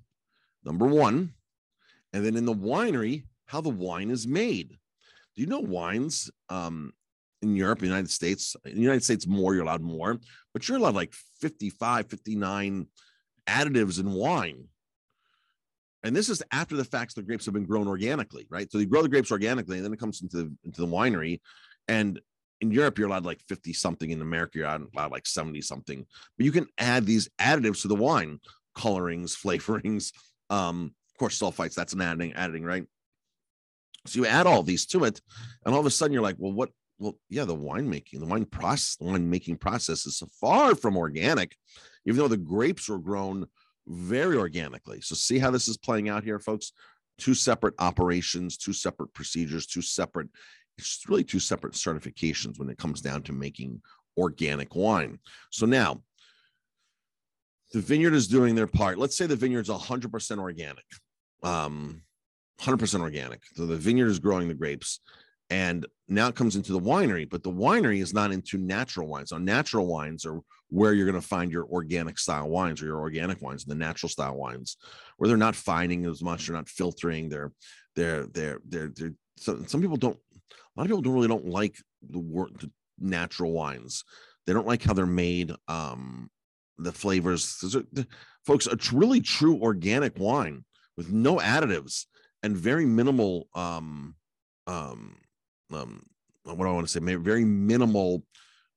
number 0.65 0.87
one. 0.87 1.35
And 2.13 2.25
then 2.25 2.37
in 2.37 2.47
the 2.47 2.55
winery, 2.55 3.25
how 3.47 3.61
the 3.61 3.69
wine 3.69 4.11
is 4.11 4.27
made. 4.27 4.71
Do 4.71 5.43
you 5.43 5.47
know 5.47 5.61
wines 5.61 6.31
um, 6.49 6.93
in 7.43 7.57
Europe, 7.57 7.83
United 7.83 8.11
States? 8.11 8.57
In 8.65 8.75
the 8.75 8.81
United 8.81 9.05
States, 9.05 9.27
more, 9.27 9.55
you're 9.55 9.65
allowed 9.65 9.83
more, 9.83 10.19
but 10.53 10.67
you're 10.67 10.79
allowed 10.79 10.95
like 10.95 11.13
55, 11.41 12.09
59 12.09 12.87
additives 13.47 14.01
in 14.01 14.11
wine. 14.11 14.65
And 16.03 16.17
this 16.17 16.31
is 16.31 16.43
after 16.51 16.77
the 16.77 16.85
facts 16.85 17.15
the 17.15 17.23
grapes 17.23 17.45
have 17.45 17.55
been 17.55 17.67
grown 17.67 17.87
organically, 17.87 18.47
right? 18.49 18.71
So 18.73 18.79
you 18.79 18.87
grow 18.87 19.03
the 19.03 19.09
grapes 19.09 19.31
organically, 19.31 19.77
and 19.77 19.85
then 19.85 19.93
it 19.93 20.01
comes 20.01 20.23
into 20.23 20.39
the, 20.39 20.57
into 20.65 20.81
the 20.81 20.87
winery. 20.87 21.41
And 21.87 22.21
in 22.61 22.71
Europe, 22.71 22.99
you're 22.99 23.09
allowed 23.09 23.25
like 23.25 23.41
50 23.49 23.73
something. 23.73 24.11
In 24.11 24.21
America, 24.21 24.59
you're 24.59 24.67
allowed 24.67 25.13
like 25.13 25.27
70 25.27 25.61
something. 25.63 26.07
But 26.37 26.45
you 26.45 26.53
can 26.53 26.67
add 26.79 27.07
these 27.07 27.29
additives 27.41 27.83
to 27.83 27.89
the 27.89 27.95
wine, 27.95 28.41
colorings, 28.75 29.37
flavorings, 29.43 30.13
um, 30.51 30.95
of 31.13 31.19
course, 31.19 31.39
sulfites, 31.39 31.75
that's 31.75 31.93
an 31.93 32.01
adding, 32.01 32.33
adding, 32.35 32.65
right? 32.65 32.85
So 34.07 34.21
you 34.21 34.27
add 34.27 34.47
all 34.47 34.63
these 34.63 34.87
to 34.87 35.05
it, 35.05 35.21
and 35.65 35.75
all 35.75 35.81
of 35.81 35.87
a 35.87 35.91
sudden 35.91 36.13
you're 36.13 36.23
like, 36.23 36.37
well, 36.39 36.53
what? 36.53 36.71
Well, 36.99 37.19
yeah, 37.31 37.45
the 37.45 37.57
winemaking, 37.57 38.21
the 38.21 38.27
wine 38.27 38.45
process, 38.45 38.97
the 38.97 39.07
wine 39.07 39.31
making 39.31 39.57
process 39.57 40.05
is 40.05 40.23
far 40.39 40.75
from 40.75 40.99
organic, 40.99 41.57
even 42.05 42.19
though 42.19 42.29
the 42.29 42.37
grapes 42.37 42.91
were 42.91 42.99
grown 42.99 43.47
very 43.87 44.37
organically. 44.37 45.01
So 45.01 45.15
see 45.15 45.39
how 45.39 45.51
this 45.51 45.67
is 45.67 45.79
playing 45.79 46.11
out 46.11 46.25
here, 46.25 46.39
folks? 46.39 46.73
Two 47.19 47.33
separate 47.33 47.75
operations, 47.79 48.59
two 48.59 48.75
separate 48.75 49.15
procedures, 49.15 49.67
two 49.67 49.81
separate, 49.81 50.29
it's 50.79 51.05
really 51.09 51.25
two 51.25 51.41
separate 51.41 51.75
certifications 51.75 52.59
when 52.59 52.71
it 52.71 52.79
comes 52.79 53.01
down 53.01 53.23
to 53.23 53.33
making 53.33 53.81
organic 54.17 54.75
wine. 54.75 55.19
So 55.51 55.67
now 55.67 56.03
the 57.73 57.81
vineyard 57.81 58.15
is 58.15 58.29
doing 58.29 58.55
their 58.55 58.67
part. 58.67 58.99
Let's 58.99 59.17
say 59.17 59.27
the 59.27 59.37
vineyard's 59.37 59.69
100% 59.69 60.39
organic, 60.39 60.85
um, 61.43 62.03
100% 62.61 63.01
organic. 63.01 63.43
So 63.55 63.67
the 63.67 63.77
vineyard 63.77 64.09
is 64.09 64.19
growing 64.19 64.49
the 64.49 64.55
grapes, 64.55 65.01
and 65.51 65.87
now 66.09 66.29
it 66.29 66.35
comes 66.35 66.57
into 66.57 66.73
the 66.73 66.81
winery. 66.81 67.29
But 67.29 67.43
the 67.43 67.53
winery 67.53 68.01
is 68.01 68.13
not 68.13 68.33
into 68.33 68.59
natural 68.59 69.07
wines. 69.07 69.31
So 69.31 69.39
natural 69.39 69.87
wines 69.87 70.25
are 70.27 70.41
where 70.69 70.95
you're 70.95 71.07
going 71.07 71.21
to 71.21 71.27
find 71.27 71.51
your 71.51 71.65
organic 71.65 72.19
style 72.19 72.49
wines 72.49 72.81
or 72.81 72.87
your 72.87 73.01
organic 73.01 73.43
wines, 73.43 73.65
the 73.65 73.75
natural 73.75 74.09
style 74.09 74.37
wines, 74.37 74.77
where 75.17 75.29
they're 75.29 75.37
not 75.37 75.57
finding 75.57 76.07
as 76.07 76.23
much, 76.23 76.47
they're 76.47 76.57
not 76.57 76.69
filtering. 76.69 77.29
They're, 77.29 77.53
they're, 77.97 78.27
they're, 78.27 78.61
they're, 78.69 78.93
they're. 78.95 79.15
So 79.37 79.63
some 79.67 79.81
people 79.81 79.97
don't. 79.97 80.19
A 80.77 80.81
lot 80.81 80.85
of 80.85 80.89
people 80.89 81.03
don't 81.03 81.15
really 81.15 81.29
don't 81.29 81.47
like 81.47 81.77
the 82.03 82.21
the 82.59 82.71
natural 82.99 83.53
wines. 83.53 84.05
They 84.47 84.53
don't 84.53 84.67
like 84.67 84.83
how 84.83 84.93
they're 84.93 85.07
made. 85.07 85.53
Um, 85.69 86.31
the 86.81 86.93
flavors. 86.93 87.63
Folks, 88.45 88.67
a 88.67 88.77
really 88.93 89.21
true 89.21 89.61
organic 89.61 90.19
wine 90.19 90.65
with 90.97 91.11
no 91.11 91.37
additives 91.37 92.07
and 92.43 92.57
very 92.57 92.87
minimal 92.87 93.49
um 93.55 94.15
um 94.67 95.17
um 95.73 96.03
what 96.45 96.57
do 96.57 96.65
I 96.65 96.73
want 96.73 96.89
to 96.89 96.93
say? 96.93 97.01
Very 97.01 97.45
minimal 97.45 98.25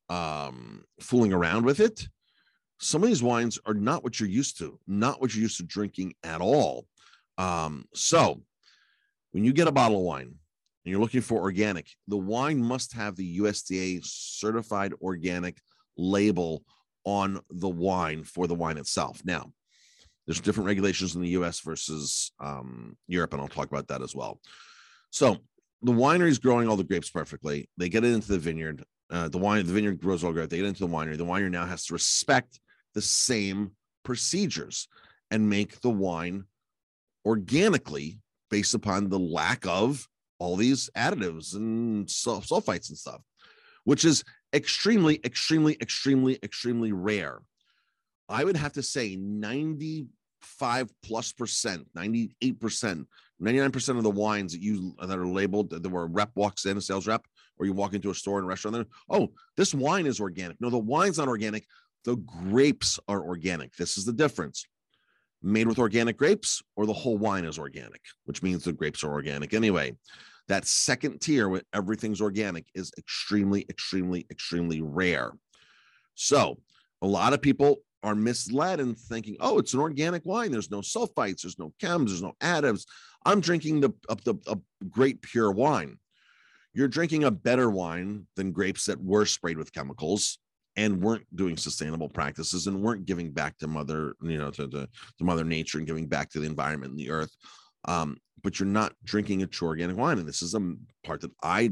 um 0.09 0.83
fooling 0.99 1.33
around 1.33 1.65
with 1.65 1.79
it. 1.79 2.07
Some 2.79 3.01
of 3.03 3.07
these 3.07 3.23
wines 3.23 3.57
are 3.65 3.73
not 3.73 4.03
what 4.03 4.19
you're 4.19 4.29
used 4.29 4.57
to, 4.59 4.77
not 4.85 5.21
what 5.21 5.33
you're 5.33 5.43
used 5.43 5.57
to 5.57 5.63
drinking 5.63 6.13
at 6.23 6.41
all. 6.41 6.85
Um, 7.37 7.85
so 7.93 8.41
when 9.31 9.45
you 9.45 9.53
get 9.53 9.69
a 9.69 9.71
bottle 9.71 9.97
of 9.97 10.03
wine 10.03 10.35
and 10.83 10.91
you're 10.91 11.01
looking 11.01 11.21
for 11.21 11.39
organic, 11.39 11.87
the 12.07 12.17
wine 12.17 12.61
must 12.61 12.93
have 12.93 13.15
the 13.15 13.39
USDA 13.39 14.01
certified 14.03 14.93
organic 15.01 15.57
label 15.97 16.63
on 17.05 17.39
the 17.49 17.69
wine 17.69 18.23
for 18.23 18.47
the 18.47 18.55
wine 18.55 18.77
itself. 18.77 19.21
Now, 19.23 19.51
there's 20.25 20.41
different 20.41 20.67
regulations 20.67 21.15
in 21.15 21.21
the 21.21 21.29
US 21.29 21.59
versus 21.59 22.31
um, 22.39 22.97
Europe, 23.07 23.33
and 23.33 23.41
I'll 23.41 23.47
talk 23.47 23.67
about 23.67 23.87
that 23.89 24.01
as 24.01 24.15
well. 24.15 24.39
So 25.09 25.37
the 25.81 25.91
winery 25.91 26.29
is 26.29 26.39
growing 26.39 26.67
all 26.67 26.77
the 26.77 26.83
grapes 26.83 27.09
perfectly. 27.09 27.69
They 27.77 27.89
get 27.89 28.05
it 28.05 28.13
into 28.13 28.29
the 28.29 28.39
vineyard. 28.39 28.83
Uh, 29.09 29.27
the 29.27 29.37
wine, 29.37 29.65
the 29.65 29.73
vineyard 29.73 30.01
grows 30.01 30.23
all 30.23 30.31
great. 30.31 30.49
They 30.49 30.57
get 30.57 30.65
into 30.65 30.85
the 30.85 30.93
winery. 30.93 31.17
The 31.17 31.25
winery 31.25 31.51
now 31.51 31.65
has 31.65 31.85
to 31.85 31.93
respect 31.93 32.59
the 32.93 33.01
same 33.01 33.71
procedures 34.03 34.87
and 35.29 35.49
make 35.49 35.81
the 35.81 35.89
wine 35.89 36.45
organically 37.25 38.19
based 38.49 38.73
upon 38.73 39.09
the 39.09 39.19
lack 39.19 39.65
of 39.65 40.07
all 40.43 40.57
these 40.57 40.89
additives 40.97 41.55
and 41.55 42.05
sulfites 42.07 42.89
and 42.89 42.97
stuff. 42.97 43.21
which 43.85 44.03
is 44.05 44.23
extremely, 44.53 45.19
extremely, 45.25 45.77
extremely, 45.81 46.37
extremely 46.43 46.91
rare. 46.91 47.39
I 48.29 48.43
would 48.43 48.57
have 48.57 48.73
to 48.73 48.83
say 48.83 49.15
95 49.15 50.89
plus 51.01 51.31
percent, 51.31 51.87
98 51.95 52.59
percent, 52.59 53.07
99 53.39 53.71
percent 53.71 53.97
of 53.97 54.03
the 54.03 54.09
wines 54.09 54.51
that 54.53 54.61
you 54.61 54.95
that 55.01 55.17
are 55.17 55.27
labeled 55.27 55.69
that 55.69 55.89
where 55.89 56.03
a 56.03 56.07
rep 56.07 56.31
walks 56.35 56.65
in, 56.65 56.77
a 56.77 56.81
sales 56.81 57.07
rep, 57.07 57.25
or 57.57 57.65
you 57.65 57.73
walk 57.73 57.93
into 57.93 58.09
a 58.09 58.15
store 58.15 58.39
and 58.39 58.47
restaurant, 58.47 58.75
there, 58.75 58.85
oh, 59.09 59.31
this 59.55 59.73
wine 59.73 60.05
is 60.05 60.19
organic. 60.19 60.59
No, 60.59 60.69
the 60.69 60.77
wine's 60.77 61.17
not 61.17 61.27
organic. 61.27 61.65
The 62.05 62.17
grapes 62.17 62.99
are 63.07 63.21
organic. 63.21 63.75
This 63.75 63.97
is 63.97 64.05
the 64.05 64.13
difference. 64.13 64.65
Made 65.41 65.67
with 65.67 65.79
organic 65.79 66.15
grapes, 66.17 66.61
or 66.77 66.85
the 66.85 66.93
whole 66.93 67.17
wine 67.17 67.43
is 67.43 67.59
organic, 67.59 68.01
which 68.25 68.41
means 68.41 68.63
the 68.63 68.71
grapes 68.71 69.03
are 69.03 69.11
organic 69.11 69.53
anyway. 69.53 69.93
That 70.47 70.65
second 70.65 71.21
tier 71.21 71.47
where 71.47 71.61
everything's 71.73 72.21
organic 72.21 72.65
is 72.75 72.91
extremely, 72.97 73.65
extremely, 73.69 74.25
extremely 74.29 74.81
rare. 74.81 75.31
So 76.15 76.59
a 77.01 77.07
lot 77.07 77.33
of 77.33 77.41
people 77.41 77.77
are 78.03 78.15
misled 78.15 78.79
in 78.79 78.95
thinking, 78.95 79.37
oh, 79.39 79.57
it's 79.57 79.73
an 79.73 79.79
organic 79.79 80.25
wine. 80.25 80.51
There's 80.51 80.69
no 80.69 80.81
sulfites, 80.81 81.41
there's 81.41 81.57
no 81.57 81.73
chems, 81.81 82.07
there's 82.07 82.21
no 82.21 82.33
additives. 82.41 82.85
I'm 83.25 83.39
drinking 83.39 83.79
the, 83.79 83.91
the 84.25 84.35
a 84.47 84.57
great 84.89 85.21
pure 85.21 85.51
wine. 85.51 85.97
You're 86.73 86.89
drinking 86.89 87.23
a 87.23 87.31
better 87.31 87.69
wine 87.69 88.27
than 88.35 88.51
grapes 88.51 88.85
that 88.85 89.01
were 89.01 89.25
sprayed 89.25 89.57
with 89.57 89.71
chemicals 89.71 90.39
and 90.75 91.01
weren't 91.01 91.25
doing 91.35 91.55
sustainable 91.55 92.09
practices 92.09 92.67
and 92.67 92.81
weren't 92.81 93.05
giving 93.05 93.31
back 93.31 93.57
to 93.59 93.67
mother, 93.67 94.15
you 94.21 94.37
know, 94.37 94.49
to, 94.51 94.67
to, 94.67 94.87
to 95.17 95.23
mother 95.23 95.43
nature 95.43 95.77
and 95.77 95.87
giving 95.87 96.07
back 96.07 96.29
to 96.31 96.39
the 96.39 96.47
environment 96.47 96.91
and 96.91 96.99
the 96.99 97.11
earth. 97.11 97.31
Um, 97.85 98.17
but 98.43 98.59
you're 98.59 98.67
not 98.67 98.93
drinking 99.03 99.41
a 99.41 99.47
true 99.47 99.69
organic 99.69 99.97
wine. 99.97 100.19
And 100.19 100.27
this 100.27 100.41
is 100.41 100.53
a 100.53 100.75
part 101.03 101.21
that 101.21 101.31
I 101.41 101.71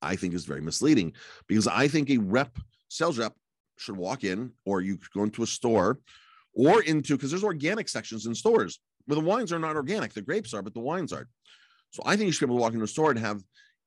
I 0.00 0.16
think 0.16 0.34
is 0.34 0.44
very 0.44 0.60
misleading 0.60 1.12
because 1.46 1.68
I 1.68 1.88
think 1.88 2.10
a 2.10 2.18
rep 2.18 2.58
sales 2.88 3.18
rep 3.18 3.34
should 3.78 3.96
walk 3.96 4.24
in 4.24 4.52
or 4.64 4.80
you 4.80 4.98
go 5.14 5.22
into 5.22 5.42
a 5.42 5.46
store 5.46 6.00
or 6.54 6.82
into 6.82 7.16
because 7.16 7.30
there's 7.30 7.44
organic 7.44 7.88
sections 7.88 8.26
in 8.26 8.34
stores 8.34 8.80
where 9.06 9.18
the 9.18 9.26
wines 9.26 9.52
are 9.52 9.58
not 9.58 9.76
organic, 9.76 10.12
the 10.12 10.22
grapes 10.22 10.54
are, 10.54 10.62
but 10.62 10.74
the 10.74 10.80
wines 10.80 11.12
aren't. 11.12 11.28
So 11.90 12.02
I 12.06 12.16
think 12.16 12.26
you 12.26 12.32
should 12.32 12.46
be 12.46 12.52
able 12.52 12.58
to 12.58 12.62
walk 12.62 12.72
into 12.72 12.84
a 12.84 12.88
store 12.88 13.10
and 13.10 13.18
have 13.18 13.42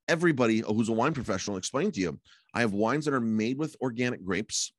everybody 0.08 0.60
who's 0.60 0.90
a 0.90 0.94
wine 0.94 1.14
professional 1.14 1.58
explain 1.58 1.92
to 1.92 2.00
you. 2.00 2.20
I 2.54 2.62
have 2.62 2.74
wines 2.74 3.06
that 3.06 3.14
are 3.14 3.22
made 3.22 3.58
with 3.58 3.76
organic 3.82 4.24
grapes, 4.24 4.74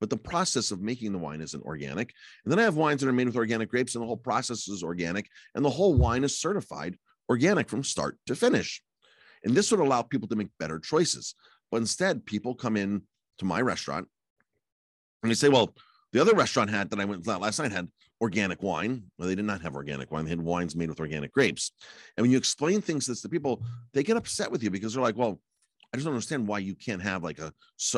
but 0.00 0.10
the 0.10 0.16
process 0.16 0.70
of 0.70 0.80
making 0.80 1.12
the 1.12 1.18
wine 1.18 1.40
isn't 1.40 1.64
organic. 1.64 2.12
And 2.44 2.52
then 2.52 2.58
I 2.58 2.62
have 2.62 2.76
wines 2.76 3.00
that 3.00 3.08
are 3.08 3.12
made 3.12 3.26
with 3.26 3.36
organic 3.36 3.70
grapes, 3.70 3.94
and 3.94 4.02
the 4.02 4.06
whole 4.06 4.16
process 4.16 4.68
is 4.68 4.82
organic, 4.82 5.28
and 5.54 5.64
the 5.64 5.70
whole 5.70 5.94
wine 5.94 6.24
is 6.24 6.38
certified 6.38 6.96
organic 7.28 7.68
from 7.68 7.84
start 7.84 8.16
to 8.26 8.34
finish. 8.34 8.82
And 9.44 9.54
this 9.54 9.70
would 9.70 9.80
allow 9.80 10.02
people 10.02 10.28
to 10.28 10.36
make 10.36 10.48
better 10.58 10.78
choices. 10.78 11.34
But 11.70 11.78
instead, 11.78 12.26
people 12.26 12.54
come 12.54 12.76
in 12.76 13.02
to 13.38 13.44
my 13.44 13.60
restaurant 13.60 14.08
and 15.22 15.30
they 15.30 15.34
say, 15.34 15.48
well, 15.48 15.74
the 16.12 16.20
other 16.20 16.34
restaurant 16.34 16.70
had 16.70 16.90
that 16.90 17.00
I 17.00 17.04
went 17.04 17.24
to 17.24 17.38
last 17.38 17.58
night 17.58 17.72
had 17.72 17.88
organic 18.20 18.62
wine. 18.62 19.04
Well, 19.18 19.28
they 19.28 19.34
did 19.34 19.44
not 19.44 19.60
have 19.62 19.74
organic 19.74 20.10
wine. 20.10 20.24
They 20.24 20.30
had 20.30 20.40
wines 20.40 20.74
made 20.74 20.88
with 20.88 21.00
organic 21.00 21.32
grapes. 21.32 21.72
And 22.16 22.24
when 22.24 22.30
you 22.30 22.38
explain 22.38 22.80
things 22.80 23.06
to 23.06 23.28
people, 23.28 23.62
they 23.92 24.02
get 24.02 24.16
upset 24.16 24.50
with 24.50 24.62
you 24.62 24.70
because 24.70 24.94
they're 24.94 25.02
like, 25.02 25.16
well, 25.16 25.40
I 25.92 25.96
just 25.96 26.04
don't 26.04 26.14
understand 26.14 26.46
why 26.46 26.58
you 26.58 26.74
can't 26.74 27.02
have 27.02 27.24
like 27.24 27.38
a 27.38 27.52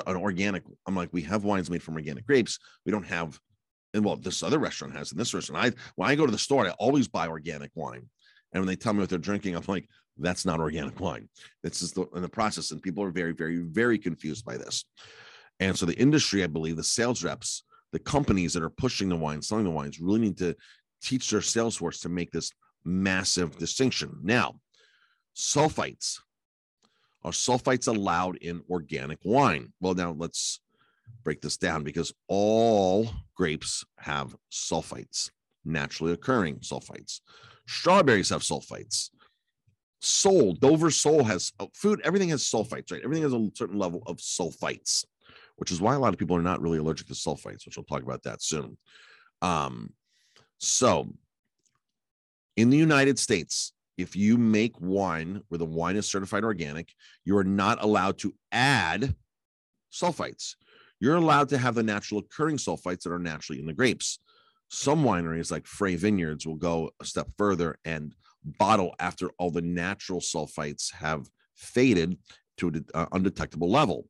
an 0.06 0.16
organic. 0.16 0.62
I'm 0.86 0.94
like, 0.94 1.08
we 1.12 1.22
have 1.22 1.44
wines 1.44 1.70
made 1.70 1.82
from 1.82 1.96
organic 1.96 2.26
grapes. 2.26 2.58
We 2.86 2.92
don't 2.92 3.06
have, 3.06 3.38
and 3.94 4.04
well, 4.04 4.16
this 4.16 4.42
other 4.42 4.58
restaurant 4.58 4.96
has, 4.96 5.10
in 5.10 5.18
this 5.18 5.34
restaurant, 5.34 5.64
I 5.64 5.72
when 5.96 6.08
I 6.08 6.14
go 6.14 6.26
to 6.26 6.32
the 6.32 6.38
store, 6.38 6.66
I 6.66 6.70
always 6.72 7.08
buy 7.08 7.26
organic 7.26 7.70
wine. 7.74 8.08
And 8.52 8.60
when 8.60 8.68
they 8.68 8.76
tell 8.76 8.92
me 8.92 9.00
what 9.00 9.08
they're 9.08 9.18
drinking, 9.18 9.56
I'm 9.56 9.64
like, 9.66 9.88
that's 10.18 10.44
not 10.44 10.60
organic 10.60 11.00
wine. 11.00 11.28
This 11.62 11.82
is 11.82 11.92
the 11.92 12.06
in 12.14 12.22
the 12.22 12.28
process, 12.28 12.70
and 12.70 12.82
people 12.82 13.02
are 13.02 13.10
very, 13.10 13.32
very, 13.32 13.58
very 13.58 13.98
confused 13.98 14.44
by 14.44 14.56
this. 14.56 14.84
And 15.58 15.76
so 15.76 15.84
the 15.84 15.98
industry, 15.98 16.44
I 16.44 16.46
believe, 16.46 16.76
the 16.76 16.84
sales 16.84 17.24
reps, 17.24 17.64
the 17.92 17.98
companies 17.98 18.52
that 18.54 18.62
are 18.62 18.70
pushing 18.70 19.08
the 19.08 19.16
wine, 19.16 19.42
selling 19.42 19.64
the 19.64 19.70
wines, 19.70 20.00
really 20.00 20.20
need 20.20 20.38
to 20.38 20.54
teach 21.02 21.30
their 21.30 21.42
sales 21.42 21.76
force 21.76 22.00
to 22.00 22.08
make 22.08 22.30
this 22.30 22.52
massive 22.84 23.56
distinction. 23.58 24.16
Now, 24.22 24.60
sulfites 25.36 26.18
are 27.22 27.32
sulfites 27.32 27.88
allowed 27.88 28.36
in 28.36 28.62
organic 28.70 29.18
wine? 29.24 29.72
Well, 29.80 29.94
now 29.94 30.12
let's 30.16 30.60
break 31.22 31.40
this 31.42 31.56
down 31.56 31.84
because 31.84 32.12
all 32.28 33.10
grapes 33.34 33.84
have 33.98 34.34
sulfites, 34.50 35.30
naturally 35.64 36.12
occurring 36.12 36.56
sulfites. 36.60 37.20
Strawberries 37.66 38.30
have 38.30 38.42
sulfites. 38.42 39.10
Sole, 40.00 40.54
Dover 40.54 40.90
sole 40.90 41.24
has 41.24 41.52
uh, 41.60 41.66
food, 41.74 42.00
everything 42.04 42.30
has 42.30 42.42
sulfites, 42.42 42.90
right? 42.90 43.02
Everything 43.04 43.22
has 43.22 43.34
a 43.34 43.50
certain 43.54 43.78
level 43.78 44.02
of 44.06 44.16
sulfites, 44.16 45.04
which 45.56 45.70
is 45.70 45.80
why 45.80 45.94
a 45.94 45.98
lot 45.98 46.14
of 46.14 46.18
people 46.18 46.36
are 46.36 46.42
not 46.42 46.62
really 46.62 46.78
allergic 46.78 47.06
to 47.08 47.12
sulfites, 47.12 47.66
which 47.66 47.76
we'll 47.76 47.84
talk 47.84 48.02
about 48.02 48.22
that 48.22 48.42
soon. 48.42 48.78
Um, 49.42 49.92
so 50.58 51.08
in 52.56 52.70
the 52.70 52.78
United 52.78 53.18
States, 53.18 53.72
if 53.96 54.16
you 54.16 54.38
make 54.38 54.80
wine 54.80 55.42
where 55.48 55.58
the 55.58 55.64
wine 55.64 55.96
is 55.96 56.10
certified 56.10 56.44
organic, 56.44 56.92
you 57.24 57.36
are 57.36 57.44
not 57.44 57.82
allowed 57.82 58.18
to 58.18 58.34
add 58.52 59.14
sulfites. 59.92 60.54
You're 61.00 61.16
allowed 61.16 61.48
to 61.50 61.58
have 61.58 61.74
the 61.74 61.82
natural 61.82 62.20
occurring 62.20 62.58
sulfites 62.58 63.02
that 63.02 63.12
are 63.12 63.18
naturally 63.18 63.60
in 63.60 63.66
the 63.66 63.72
grapes. 63.72 64.18
Some 64.68 65.02
wineries, 65.02 65.50
like 65.50 65.66
Frey 65.66 65.96
Vineyards, 65.96 66.46
will 66.46 66.56
go 66.56 66.90
a 67.00 67.04
step 67.04 67.28
further 67.36 67.78
and 67.84 68.14
bottle 68.44 68.94
after 68.98 69.30
all 69.38 69.50
the 69.50 69.62
natural 69.62 70.20
sulfites 70.20 70.92
have 70.94 71.28
faded 71.54 72.16
to 72.58 72.68
an 72.68 72.84
uh, 72.94 73.06
undetectable 73.12 73.70
level. 73.70 74.06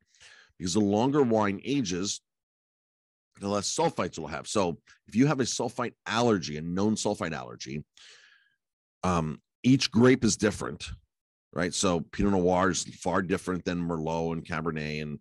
Because 0.59 0.75
the 0.75 0.81
longer 0.81 1.23
wine 1.23 1.61
ages, 1.65 2.21
the 3.41 3.49
less 3.49 3.75
sulfites 3.75 4.19
will 4.19 4.27
have. 4.27 4.47
So 4.47 4.79
if 5.09 5.17
you 5.17 5.27
have 5.27 5.41
a 5.41 5.45
sulfite 5.45 5.95
allergy, 6.07 6.59
a 6.59 6.61
known 6.61 6.97
sulfite 6.97 7.33
allergy, 7.33 7.85
um, 9.03 9.41
each 9.63 9.91
grape 9.91 10.25
is 10.25 10.37
different, 10.37 10.89
right? 11.53 11.75
So 11.75 12.01
Pinot 12.13 12.33
Noir 12.33 12.71
is 12.71 12.83
far 12.83 13.23
different 13.23 13.65
than 13.65 13.87
Merlot 13.87 14.33
and 14.33 14.45
Cabernet, 14.45 15.03
and 15.03 15.19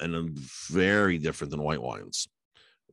and 0.00 0.38
very 0.70 1.18
different 1.18 1.50
than 1.50 1.62
white 1.62 1.82
wines. 1.82 2.28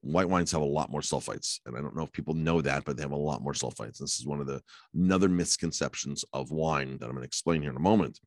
White 0.02 0.30
wines 0.30 0.52
have 0.52 0.62
a 0.62 0.66
lot 0.66 0.92
more 0.92 1.02
sulfites, 1.02 1.60
and 1.66 1.76
I 1.76 1.82
don't 1.82 1.96
know 1.96 2.04
if 2.04 2.12
people 2.14 2.34
know 2.34 2.62
that, 2.62 2.86
but 2.86 2.96
they 2.96 3.04
have 3.04 3.12
a 3.12 3.18
lot 3.18 3.42
more 3.42 3.54
sulfites. 3.54 3.98
This 3.98 4.18
is 4.18 4.26
one 4.26 4.40
of 4.40 4.48
the 4.48 4.62
another 4.94 5.28
misconceptions 5.28 6.24
of 6.32 6.52
wine 6.52 6.98
that 7.00 7.06
I'm 7.06 7.12
going 7.12 7.22
to 7.22 7.28
explain 7.28 7.62
here 7.62 7.72
in 7.72 7.78
a 7.78 7.82
moment. 7.82 8.20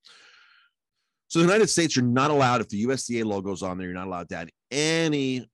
So 1.29 1.39
the 1.39 1.47
United 1.47 1.69
States, 1.69 1.97
you're 1.97 2.05
not 2.05 2.31
allowed 2.31 2.61
if 2.61 2.69
the 2.69 2.85
USDA 2.85 3.25
logo 3.25 3.53
is 3.53 3.63
on 3.63 3.79
there, 3.79 3.87
you're 3.87 3.97
not 3.97 4.07
allowed 4.07 4.29
to 4.29 4.37
add 4.37 4.51
any 4.71 5.49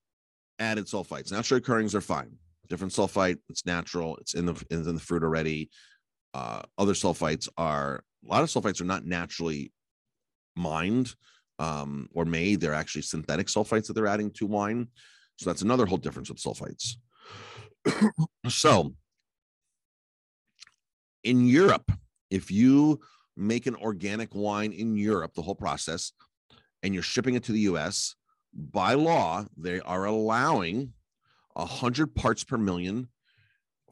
added 0.58 0.86
sulfites. 0.86 1.30
Natural 1.30 1.58
occurrings 1.58 1.94
are 1.94 2.00
fine. 2.00 2.32
Different 2.68 2.92
sulfite, 2.92 3.38
it's 3.48 3.64
natural, 3.64 4.16
it's 4.16 4.34
in 4.34 4.44
the 4.44 4.52
it's 4.70 4.88
in 4.88 4.94
the 4.94 5.00
fruit 5.00 5.22
already. 5.22 5.70
Uh, 6.34 6.62
other 6.76 6.92
sulfites 6.92 7.48
are 7.56 8.04
a 8.24 8.28
lot 8.28 8.42
of 8.42 8.48
sulfites 8.48 8.80
are 8.80 8.84
not 8.84 9.06
naturally 9.06 9.72
mined 10.56 11.14
um, 11.58 12.08
or 12.12 12.24
made. 12.24 12.60
They're 12.60 12.74
actually 12.74 13.02
synthetic 13.02 13.46
sulfites 13.46 13.86
that 13.86 13.94
they're 13.94 14.06
adding 14.06 14.30
to 14.32 14.46
wine. 14.46 14.88
So 15.36 15.48
that's 15.48 15.62
another 15.62 15.86
whole 15.86 15.98
difference 15.98 16.28
with 16.28 16.38
sulfites. 16.38 16.96
so 18.48 18.94
in 21.24 21.46
Europe, 21.46 21.90
if 22.30 22.50
you 22.50 23.00
make 23.36 23.66
an 23.66 23.76
organic 23.76 24.34
wine 24.34 24.72
in 24.72 24.96
Europe, 24.96 25.34
the 25.34 25.42
whole 25.42 25.54
process, 25.54 26.12
and 26.82 26.92
you're 26.92 27.02
shipping 27.02 27.34
it 27.34 27.44
to 27.44 27.52
the 27.52 27.60
US, 27.60 28.14
by 28.52 28.94
law, 28.94 29.44
they 29.56 29.80
are 29.80 30.06
allowing 30.06 30.92
100 31.54 32.14
parts 32.14 32.44
per 32.44 32.56
million 32.56 33.08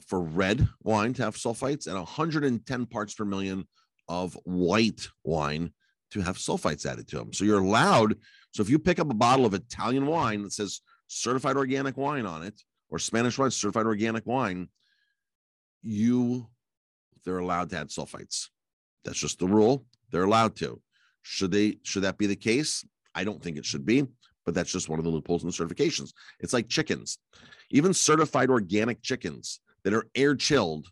for 0.07 0.21
red 0.21 0.69
wine 0.83 1.13
to 1.15 1.25
have 1.25 1.37
sulfites 1.37 1.87
and 1.87 1.97
110 1.97 2.87
parts 2.87 3.15
per 3.15 3.25
million 3.25 3.67
of 4.09 4.35
white 4.45 5.09
wine 5.25 5.73
to 6.13 6.21
have 6.21 6.37
sulfites 6.37 6.87
added 6.87 7.09
to 7.09 7.17
them. 7.17 7.33
So 7.33 7.45
you're 7.45 7.61
allowed. 7.61 8.17
So 8.53 8.63
if 8.63 8.71
you 8.71 8.79
pick 8.79 8.99
up 8.99 9.11
a 9.11 9.15
bottle 9.15 9.45
of 9.45 9.55
Italian 9.55 10.07
wine 10.07 10.43
that 10.43 10.53
says 10.53 10.81
certified 11.09 11.57
organic 11.57 11.97
wine 11.97 12.27
on 12.27 12.43
it, 12.43 12.61
or 12.89 12.99
Spanish 12.99 13.37
wine 13.37 13.51
certified 13.51 13.87
organic 13.87 14.25
wine, 14.27 14.69
you 15.83 16.47
they're 17.25 17.39
allowed 17.39 17.71
to 17.71 17.79
add 17.79 17.89
sulfites. 17.89 18.47
That's 19.05 19.19
just 19.19 19.41
the 19.41 19.49
rule. 19.49 19.85
They're 20.13 20.23
allowed 20.23 20.55
to. 20.57 20.81
Should 21.23 21.51
they? 21.51 21.79
Should 21.83 22.05
that 22.05 22.19
be 22.19 22.27
the 22.27 22.37
case? 22.37 22.85
I 23.15 23.25
don't 23.25 23.43
think 23.43 23.57
it 23.57 23.65
should 23.65 23.85
be, 23.85 24.07
but 24.45 24.55
that's 24.55 24.71
just 24.71 24.89
one 24.89 25.01
of 25.01 25.05
the 25.05 25.11
loopholes 25.11 25.43
in 25.43 25.49
the 25.49 25.53
certifications. 25.53 26.13
It's 26.39 26.53
like 26.53 26.69
chickens, 26.69 27.19
even 27.71 27.93
certified 27.93 28.51
organic 28.51 29.03
chickens 29.03 29.61
that 29.87 29.95
are 29.95 30.09
air 30.17 30.35
chilled 30.35 30.89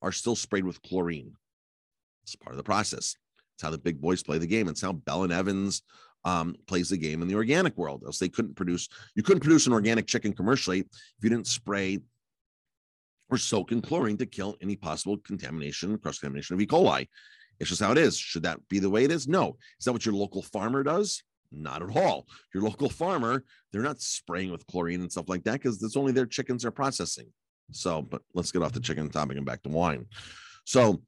are 0.00 0.10
still 0.10 0.34
sprayed 0.34 0.64
with 0.64 0.80
chlorine. 0.80 1.34
It's 2.22 2.34
part 2.34 2.54
of 2.54 2.56
the 2.56 2.62
process. 2.64 3.14
It's 3.54 3.62
how 3.62 3.68
the 3.68 3.76
big 3.76 4.00
boys 4.00 4.22
play 4.22 4.38
the 4.38 4.46
game. 4.46 4.68
It's 4.68 4.80
how 4.80 4.92
Bell 4.92 5.24
and 5.24 5.32
Evans 5.34 5.82
um, 6.24 6.56
plays 6.66 6.88
the 6.88 6.96
game 6.96 7.20
in 7.20 7.28
the 7.28 7.34
organic 7.34 7.76
world. 7.76 8.04
Else 8.06 8.18
they 8.18 8.30
couldn't 8.30 8.56
produce. 8.56 8.88
You 9.14 9.22
couldn't 9.22 9.42
produce 9.42 9.66
an 9.66 9.74
organic 9.74 10.06
chicken 10.06 10.32
commercially 10.32 10.78
if 10.78 10.86
you 11.20 11.28
didn't 11.28 11.46
spray 11.46 11.98
or 13.28 13.36
soak 13.36 13.70
in 13.70 13.82
chlorine 13.82 14.16
to 14.16 14.24
kill 14.24 14.56
any 14.62 14.76
possible 14.76 15.18
contamination, 15.18 15.98
cross 15.98 16.18
contamination 16.18 16.54
of 16.54 16.62
E. 16.62 16.66
coli. 16.66 17.06
It's 17.60 17.68
just 17.68 17.82
how 17.82 17.92
it 17.92 17.98
is. 17.98 18.16
Should 18.16 18.44
that 18.44 18.66
be 18.70 18.78
the 18.78 18.88
way 18.88 19.04
it 19.04 19.12
is? 19.12 19.28
No. 19.28 19.58
Is 19.78 19.84
that 19.84 19.92
what 19.92 20.06
your 20.06 20.14
local 20.14 20.40
farmer 20.40 20.82
does? 20.82 21.22
Not 21.52 21.82
at 21.82 21.94
all. 21.94 22.26
Your 22.54 22.62
local 22.62 22.88
farmer, 22.88 23.44
they're 23.72 23.82
not 23.82 24.00
spraying 24.00 24.50
with 24.50 24.66
chlorine 24.68 25.02
and 25.02 25.12
stuff 25.12 25.28
like 25.28 25.44
that 25.44 25.52
because 25.60 25.82
it's 25.82 25.98
only 25.98 26.12
their 26.12 26.24
chickens 26.24 26.64
are 26.64 26.70
processing. 26.70 27.26
So, 27.72 28.02
but 28.02 28.22
let's 28.34 28.52
get 28.52 28.62
off 28.62 28.72
the 28.72 28.80
chicken 28.80 29.08
topic 29.10 29.36
and 29.36 29.46
back 29.46 29.62
to 29.62 29.68
wine. 29.68 30.06
So, 30.64 31.02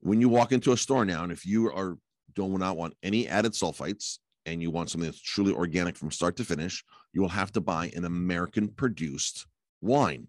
when 0.00 0.20
you 0.20 0.28
walk 0.28 0.52
into 0.52 0.72
a 0.72 0.76
store 0.76 1.04
now, 1.04 1.22
and 1.22 1.32
if 1.32 1.46
you 1.46 1.72
are 1.72 1.96
do 2.34 2.46
not 2.48 2.58
not 2.58 2.76
want 2.76 2.94
any 3.02 3.26
added 3.26 3.52
sulfites 3.52 4.18
and 4.44 4.62
you 4.62 4.70
want 4.70 4.90
something 4.90 5.08
that's 5.08 5.20
truly 5.20 5.52
organic 5.52 5.96
from 5.96 6.10
start 6.10 6.36
to 6.36 6.44
finish, 6.44 6.84
you 7.12 7.20
will 7.20 7.28
have 7.28 7.50
to 7.52 7.60
buy 7.60 7.90
an 7.96 8.04
American 8.04 8.68
produced 8.68 9.46
wine. 9.80 10.28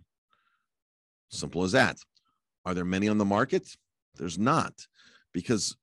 Simple 1.29 1.63
as 1.63 1.73
that. 1.73 1.97
Are 2.65 2.73
there 2.73 2.85
many 2.85 3.09
on 3.09 3.17
the 3.17 3.25
market? 3.25 3.69
There's 4.15 4.39
not 4.39 4.73
because 5.33 5.75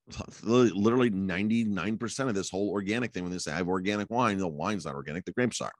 literally 0.43 1.11
99% 1.11 2.27
of 2.27 2.35
this 2.35 2.49
whole 2.49 2.69
organic 2.71 3.13
thing, 3.13 3.23
when 3.23 3.31
they 3.31 3.37
say 3.37 3.53
I 3.53 3.57
have 3.57 3.69
organic 3.69 4.09
wine, 4.09 4.37
the 4.37 4.47
wine's 4.47 4.85
not 4.85 4.95
organic, 4.95 5.23
the 5.23 5.31
grapes 5.31 5.61
are. 5.61 5.71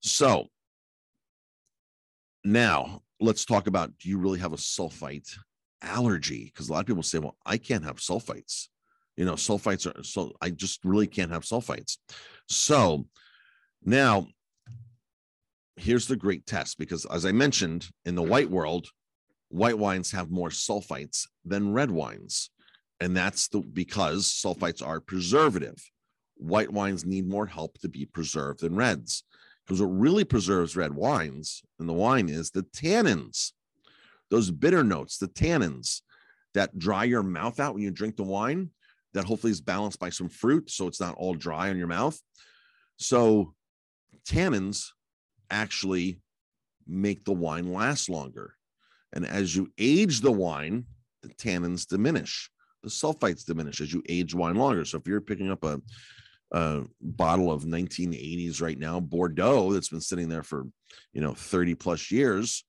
So 0.00 0.46
now 2.44 3.02
let's 3.20 3.44
talk 3.44 3.66
about 3.66 3.96
do 3.98 4.08
you 4.08 4.18
really 4.18 4.40
have 4.40 4.52
a 4.52 4.56
sulfite 4.56 5.30
allergy? 5.80 6.44
Because 6.44 6.68
a 6.68 6.72
lot 6.72 6.80
of 6.80 6.86
people 6.86 7.02
say, 7.02 7.18
well, 7.18 7.36
I 7.46 7.56
can't 7.56 7.84
have 7.84 7.96
sulfites. 7.96 8.68
You 9.16 9.24
know, 9.24 9.34
sulfites 9.34 9.86
are 9.86 10.02
so 10.02 10.32
I 10.40 10.50
just 10.50 10.84
really 10.84 11.06
can't 11.06 11.30
have 11.30 11.42
sulfites. 11.42 11.98
So 12.48 13.06
now 13.84 14.26
here's 15.76 16.06
the 16.06 16.16
great 16.16 16.46
test 16.46 16.78
because 16.78 17.06
as 17.06 17.26
I 17.26 17.32
mentioned 17.32 17.88
in 18.04 18.14
the 18.14 18.22
white 18.22 18.50
world, 18.50 18.88
white 19.48 19.78
wines 19.78 20.10
have 20.12 20.30
more 20.30 20.48
sulfites 20.48 21.26
than 21.44 21.72
red 21.72 21.90
wines. 21.90 22.50
And 23.00 23.16
that's 23.16 23.48
the 23.48 23.60
because 23.60 24.24
sulfites 24.24 24.86
are 24.86 25.00
preservative. 25.00 25.76
White 26.36 26.72
wines 26.72 27.04
need 27.04 27.28
more 27.28 27.46
help 27.46 27.78
to 27.80 27.88
be 27.88 28.06
preserved 28.06 28.60
than 28.60 28.76
reds. 28.76 29.24
Because 29.72 29.86
what 29.86 29.98
really 29.98 30.24
preserves 30.24 30.76
red 30.76 30.92
wines 30.92 31.62
in 31.80 31.86
the 31.86 31.94
wine 31.94 32.28
is 32.28 32.50
the 32.50 32.62
tannins, 32.62 33.52
those 34.30 34.50
bitter 34.50 34.84
notes, 34.84 35.16
the 35.16 35.28
tannins 35.28 36.02
that 36.52 36.78
dry 36.78 37.04
your 37.04 37.22
mouth 37.22 37.58
out 37.58 37.72
when 37.72 37.82
you 37.82 37.90
drink 37.90 38.16
the 38.16 38.22
wine, 38.22 38.68
that 39.14 39.24
hopefully 39.24 39.50
is 39.50 39.62
balanced 39.62 39.98
by 39.98 40.10
some 40.10 40.28
fruit. 40.28 40.70
So 40.70 40.88
it's 40.88 41.00
not 41.00 41.14
all 41.14 41.32
dry 41.32 41.70
on 41.70 41.78
your 41.78 41.86
mouth. 41.86 42.20
So 42.98 43.54
tannins 44.28 44.88
actually 45.50 46.20
make 46.86 47.24
the 47.24 47.32
wine 47.32 47.72
last 47.72 48.10
longer. 48.10 48.56
And 49.14 49.24
as 49.24 49.56
you 49.56 49.72
age 49.78 50.20
the 50.20 50.32
wine, 50.32 50.84
the 51.22 51.30
tannins 51.30 51.86
diminish, 51.86 52.50
the 52.82 52.90
sulfites 52.90 53.46
diminish 53.46 53.80
as 53.80 53.90
you 53.90 54.02
age 54.06 54.34
wine 54.34 54.56
longer. 54.56 54.84
So 54.84 54.98
if 54.98 55.06
you're 55.06 55.22
picking 55.22 55.50
up 55.50 55.64
a, 55.64 55.80
a 56.52 56.82
bottle 57.00 57.50
of 57.50 57.64
1980s 57.64 58.60
right 58.60 58.78
now, 58.78 59.00
Bordeaux, 59.00 59.72
that's 59.72 59.88
been 59.88 60.00
sitting 60.00 60.28
there 60.28 60.42
for, 60.42 60.66
you 61.12 61.20
know, 61.20 61.34
30 61.34 61.74
plus 61.74 62.10
years, 62.10 62.64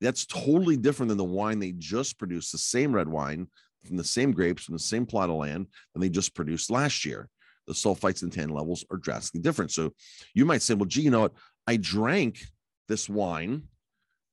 that's 0.00 0.26
totally 0.26 0.76
different 0.76 1.08
than 1.08 1.18
the 1.18 1.24
wine 1.24 1.60
they 1.60 1.72
just 1.72 2.18
produced, 2.18 2.52
the 2.52 2.58
same 2.58 2.92
red 2.92 3.08
wine 3.08 3.46
from 3.86 3.96
the 3.96 4.04
same 4.04 4.32
grapes 4.32 4.64
from 4.64 4.74
the 4.74 4.80
same 4.80 5.06
plot 5.06 5.30
of 5.30 5.36
land 5.36 5.66
than 5.92 6.00
they 6.00 6.08
just 6.08 6.34
produced 6.34 6.70
last 6.70 7.04
year. 7.04 7.28
The 7.66 7.72
sulfites 7.72 8.22
and 8.22 8.32
tannin 8.32 8.54
levels 8.54 8.84
are 8.90 8.96
drastically 8.96 9.40
different. 9.40 9.70
So 9.70 9.92
you 10.34 10.44
might 10.44 10.62
say, 10.62 10.74
well, 10.74 10.86
gee, 10.86 11.02
you 11.02 11.10
know 11.10 11.20
what? 11.20 11.34
I 11.66 11.76
drank 11.76 12.40
this 12.88 13.08
wine 13.08 13.62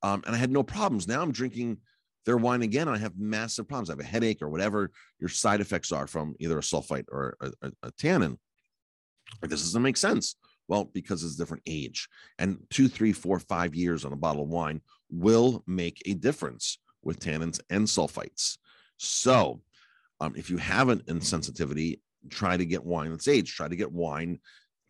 um, 0.01 0.23
and 0.25 0.35
I 0.35 0.39
had 0.39 0.51
no 0.51 0.63
problems. 0.63 1.07
Now 1.07 1.21
I'm 1.21 1.31
drinking 1.31 1.77
their 2.25 2.37
wine 2.37 2.61
again, 2.61 2.87
and 2.87 2.97
I 2.97 2.99
have 2.99 3.17
massive 3.17 3.67
problems. 3.67 3.89
I 3.89 3.93
have 3.93 3.99
a 3.99 4.03
headache 4.03 4.41
or 4.41 4.49
whatever 4.49 4.91
your 5.19 5.29
side 5.29 5.61
effects 5.61 5.91
are 5.91 6.07
from 6.07 6.35
either 6.39 6.57
a 6.57 6.61
sulfite 6.61 7.05
or 7.11 7.35
a, 7.41 7.51
a, 7.61 7.71
a 7.83 7.91
tannin. 7.97 8.37
This 9.41 9.61
doesn't 9.61 9.81
make 9.81 9.97
sense. 9.97 10.35
Well, 10.67 10.85
because 10.93 11.23
it's 11.23 11.35
different 11.35 11.63
age, 11.65 12.07
and 12.37 12.59
two, 12.69 12.87
three, 12.87 13.11
four, 13.11 13.39
five 13.39 13.73
years 13.73 14.05
on 14.05 14.13
a 14.13 14.17
bottle 14.17 14.43
of 14.43 14.49
wine 14.49 14.81
will 15.09 15.63
make 15.65 15.99
a 16.05 16.13
difference 16.13 16.77
with 17.03 17.19
tannins 17.19 17.59
and 17.71 17.87
sulfites. 17.87 18.57
So, 18.97 19.61
um, 20.19 20.33
if 20.35 20.49
you 20.49 20.57
have 20.57 20.89
an 20.89 20.99
insensitivity, 21.07 22.01
try 22.29 22.55
to 22.55 22.65
get 22.65 22.83
wine 22.83 23.09
that's 23.09 23.27
aged. 23.27 23.55
Try 23.55 23.67
to 23.67 23.75
get 23.75 23.91
wine 23.91 24.39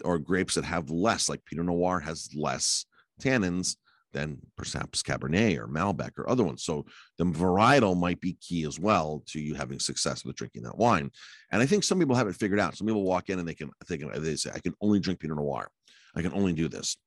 or 0.03 0.17
grapes 0.17 0.55
that 0.55 0.65
have 0.65 0.89
less, 0.89 1.29
like 1.29 1.45
Pinot 1.45 1.65
Noir 1.65 1.99
has 1.99 2.29
less 2.35 2.85
tannins 3.21 3.75
than 4.13 4.39
perhaps 4.55 5.03
Cabernet 5.03 5.57
or 5.57 5.67
Malbec 5.67 6.17
or 6.17 6.29
other 6.29 6.43
ones. 6.43 6.63
So 6.63 6.85
the 7.17 7.25
varietal 7.25 7.97
might 7.97 8.19
be 8.19 8.37
key 8.41 8.63
as 8.63 8.79
well 8.79 9.23
to 9.27 9.39
you 9.39 9.53
having 9.53 9.79
success 9.79 10.25
with 10.25 10.35
drinking 10.35 10.63
that 10.63 10.77
wine. 10.77 11.11
And 11.51 11.61
I 11.61 11.65
think 11.65 11.83
some 11.83 11.99
people 11.99 12.15
have 12.15 12.27
it 12.27 12.35
figured 12.35 12.59
out. 12.59 12.75
Some 12.75 12.87
people 12.87 13.03
walk 13.03 13.29
in 13.29 13.39
and 13.39 13.47
they 13.47 13.53
can 13.53 13.69
think 13.85 14.03
they 14.13 14.35
say, 14.35 14.51
I 14.53 14.59
can 14.59 14.73
only 14.81 14.99
drink 14.99 15.19
Pinot 15.19 15.37
Noir. 15.37 15.69
I 16.15 16.21
can 16.21 16.33
only 16.33 16.53
do 16.53 16.67
this. 16.67 16.97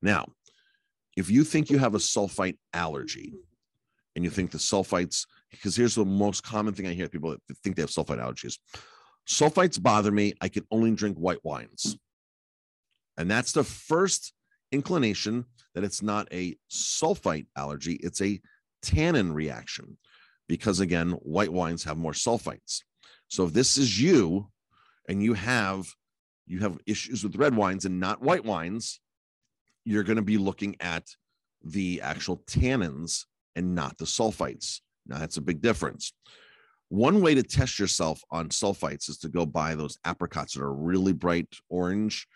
Now, 0.00 0.26
if 1.16 1.30
you 1.30 1.44
think 1.44 1.68
you 1.68 1.78
have 1.78 1.94
a 1.94 1.98
sulfite 1.98 2.58
allergy 2.72 3.34
and 4.14 4.24
you 4.24 4.30
think 4.30 4.50
the 4.50 4.58
sulfites, 4.58 5.26
because 5.50 5.76
here's 5.76 5.94
the 5.94 6.04
most 6.04 6.42
common 6.42 6.74
thing 6.74 6.86
I 6.86 6.92
hear 6.92 7.08
people 7.08 7.30
that 7.30 7.58
think 7.58 7.76
they 7.76 7.82
have 7.82 7.90
sulfite 7.90 8.20
allergies. 8.20 8.58
Sulfites 9.28 9.82
bother 9.82 10.10
me. 10.10 10.34
I 10.40 10.48
can 10.48 10.64
only 10.70 10.92
drink 10.92 11.16
white 11.16 11.44
wines. 11.44 11.96
And 13.16 13.30
that's 13.30 13.52
the 13.52 13.64
first 13.64 14.32
inclination 14.70 15.44
that 15.74 15.84
it's 15.84 16.02
not 16.02 16.28
a 16.32 16.56
sulfite 16.70 17.46
allergy, 17.56 17.94
it's 17.94 18.20
a 18.20 18.40
tannin 18.82 19.32
reaction 19.32 19.96
because 20.48 20.80
again, 20.80 21.12
white 21.22 21.52
wines 21.52 21.84
have 21.84 21.96
more 21.96 22.12
sulfites. 22.12 22.80
So 23.28 23.44
if 23.44 23.52
this 23.52 23.76
is 23.76 24.00
you 24.00 24.48
and 25.08 25.22
you 25.22 25.34
have 25.34 25.86
you 26.46 26.58
have 26.58 26.78
issues 26.86 27.22
with 27.22 27.36
red 27.36 27.54
wines 27.56 27.84
and 27.84 28.00
not 28.00 28.20
white 28.20 28.44
wines, 28.44 29.00
you're 29.84 30.02
going 30.02 30.16
to 30.16 30.22
be 30.22 30.38
looking 30.38 30.76
at 30.80 31.04
the 31.64 32.00
actual 32.02 32.38
tannins 32.46 33.24
and 33.56 33.74
not 33.74 33.96
the 33.96 34.04
sulfites. 34.04 34.80
Now 35.06 35.18
that's 35.18 35.36
a 35.36 35.42
big 35.42 35.62
difference. 35.62 36.12
One 36.88 37.22
way 37.22 37.34
to 37.34 37.42
test 37.42 37.78
yourself 37.78 38.20
on 38.30 38.50
sulfites 38.50 39.08
is 39.08 39.16
to 39.18 39.28
go 39.28 39.46
buy 39.46 39.74
those 39.74 39.98
apricots 40.04 40.54
that 40.54 40.62
are 40.62 40.74
really 40.74 41.14
bright 41.14 41.48
orange 41.70 42.26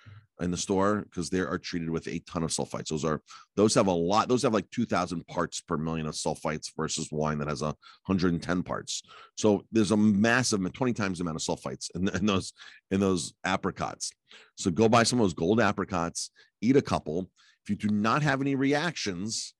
in 0.41 0.51
the 0.51 0.57
store 0.57 1.03
because 1.03 1.31
they 1.31 1.41
are 1.41 1.59
treated 1.59 1.89
with 1.89 2.07
a 2.09 2.19
ton 2.21 2.43
of 2.43 2.51
sulfites. 2.51 2.89
Those 2.89 3.05
are 3.05 3.23
those 3.57 3.75
have 3.75 3.87
a 3.87 3.93
lot. 3.93 4.29
Those 4.29 4.43
have 4.43 4.53
like 4.53 4.71
two 4.71 4.85
thousand 4.85 5.27
parts 5.27 5.61
per 5.61 5.77
million 5.77 6.07
of 6.07 6.15
sulfites 6.15 6.71
versus 6.77 7.09
wine 7.11 7.39
that 7.39 7.49
has 7.49 7.63
a 7.63 7.75
hundred 8.03 8.33
and 8.33 8.43
ten 8.43 8.63
parts. 8.63 9.03
So 9.37 9.65
there's 9.73 9.93
a 9.93 9.97
massive, 9.97 10.61
twenty 10.73 10.93
times 10.93 11.19
the 11.19 11.23
amount 11.23 11.37
of 11.37 11.43
sulfites 11.43 11.91
in, 11.95 12.09
in 12.09 12.27
those 12.27 12.53
in 12.91 13.01
those 13.01 13.35
apricots. 13.45 14.13
So 14.57 14.71
go 14.71 14.89
buy 14.89 15.05
some 15.05 15.19
of 15.21 15.25
those 15.25 15.35
gold 15.35 15.61
apricots, 15.61 16.31
eat 16.61 16.77
a 16.77 16.83
couple. 16.83 17.31
If 17.65 17.71
you 17.71 17.77
do 17.77 17.89
not 17.89 18.23
have 18.23 18.41
any 18.41 18.55
reactions, 18.55 19.55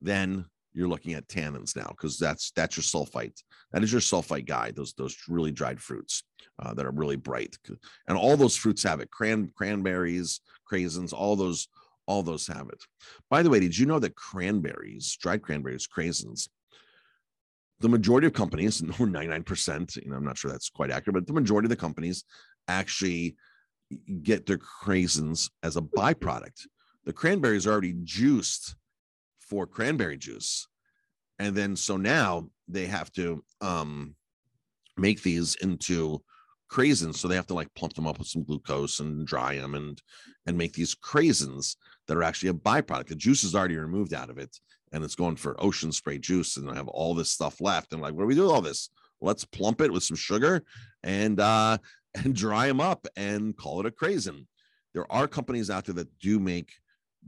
then 0.00 0.46
you're 0.76 0.88
looking 0.88 1.14
at 1.14 1.26
tannins 1.26 1.74
now 1.74 1.88
because 1.88 2.18
that's 2.18 2.52
that's 2.52 2.76
your 2.76 2.84
sulfite. 2.84 3.42
That 3.72 3.82
is 3.82 3.90
your 3.90 4.02
sulfite 4.02 4.46
guy. 4.46 4.70
Those 4.70 4.92
those 4.92 5.16
really 5.26 5.50
dried 5.50 5.80
fruits 5.80 6.22
uh, 6.58 6.74
that 6.74 6.86
are 6.86 6.90
really 6.90 7.16
bright, 7.16 7.56
and 8.06 8.18
all 8.18 8.36
those 8.36 8.56
fruits 8.56 8.82
have 8.82 9.00
it. 9.00 9.10
Cran 9.10 9.50
cranberries, 9.56 10.40
craisins, 10.70 11.12
all 11.14 11.34
those 11.34 11.68
all 12.06 12.22
those 12.22 12.46
have 12.46 12.68
it. 12.68 12.84
By 13.30 13.42
the 13.42 13.50
way, 13.50 13.58
did 13.58 13.76
you 13.76 13.86
know 13.86 13.98
that 13.98 14.14
cranberries, 14.14 15.16
dried 15.20 15.42
cranberries, 15.42 15.88
craisins, 15.88 16.48
the 17.80 17.88
majority 17.88 18.26
of 18.26 18.32
companies, 18.32 18.80
99%, 18.82 19.96
you 19.96 20.10
know, 20.10 20.16
I'm 20.16 20.24
not 20.24 20.38
sure 20.38 20.50
that's 20.50 20.70
quite 20.70 20.90
accurate, 20.90 21.14
but 21.14 21.26
the 21.26 21.32
majority 21.32 21.66
of 21.66 21.70
the 21.70 21.76
companies 21.76 22.24
actually 22.68 23.36
get 24.22 24.46
their 24.46 24.58
craisins 24.58 25.50
as 25.62 25.76
a 25.76 25.80
byproduct. 25.80 26.66
The 27.04 27.12
cranberries 27.12 27.66
are 27.66 27.72
already 27.72 27.94
juiced 28.02 28.74
for 29.48 29.66
cranberry 29.66 30.18
juice. 30.18 30.66
And 31.38 31.54
then 31.54 31.76
so 31.76 31.96
now 31.96 32.48
they 32.68 32.86
have 32.86 33.12
to 33.12 33.44
um, 33.60 34.14
make 34.96 35.22
these 35.22 35.54
into 35.56 36.22
craisins. 36.70 37.16
So 37.16 37.28
they 37.28 37.36
have 37.36 37.46
to 37.48 37.54
like 37.54 37.72
plump 37.74 37.94
them 37.94 38.06
up 38.06 38.18
with 38.18 38.28
some 38.28 38.42
glucose 38.42 39.00
and 39.00 39.26
dry 39.26 39.56
them 39.56 39.74
and 39.74 40.00
and 40.46 40.58
make 40.58 40.72
these 40.72 40.94
craisins 40.94 41.76
that 42.06 42.16
are 42.16 42.22
actually 42.22 42.50
a 42.50 42.54
byproduct. 42.54 43.08
The 43.08 43.14
juice 43.14 43.44
is 43.44 43.54
already 43.54 43.76
removed 43.76 44.14
out 44.14 44.30
of 44.30 44.38
it 44.38 44.56
and 44.92 45.04
it's 45.04 45.14
going 45.14 45.36
for 45.36 45.62
ocean 45.62 45.92
spray 45.92 46.18
juice. 46.18 46.56
And 46.56 46.70
I 46.70 46.74
have 46.74 46.88
all 46.88 47.14
this 47.14 47.30
stuff 47.30 47.60
left. 47.60 47.92
And 47.92 48.00
like, 48.00 48.14
what 48.14 48.22
do 48.22 48.26
we 48.26 48.34
do 48.34 48.42
with 48.42 48.52
all 48.52 48.62
this? 48.62 48.90
Let's 49.20 49.44
plump 49.44 49.80
it 49.80 49.92
with 49.92 50.02
some 50.02 50.16
sugar 50.16 50.64
and 51.02 51.40
uh 51.40 51.78
and 52.24 52.34
dry 52.34 52.66
them 52.66 52.80
up 52.80 53.06
and 53.16 53.54
call 53.56 53.80
it 53.80 53.86
a 53.86 53.90
craisin. 53.90 54.46
There 54.94 55.10
are 55.12 55.28
companies 55.28 55.68
out 55.68 55.84
there 55.84 55.94
that 55.96 56.18
do 56.18 56.40
make 56.40 56.72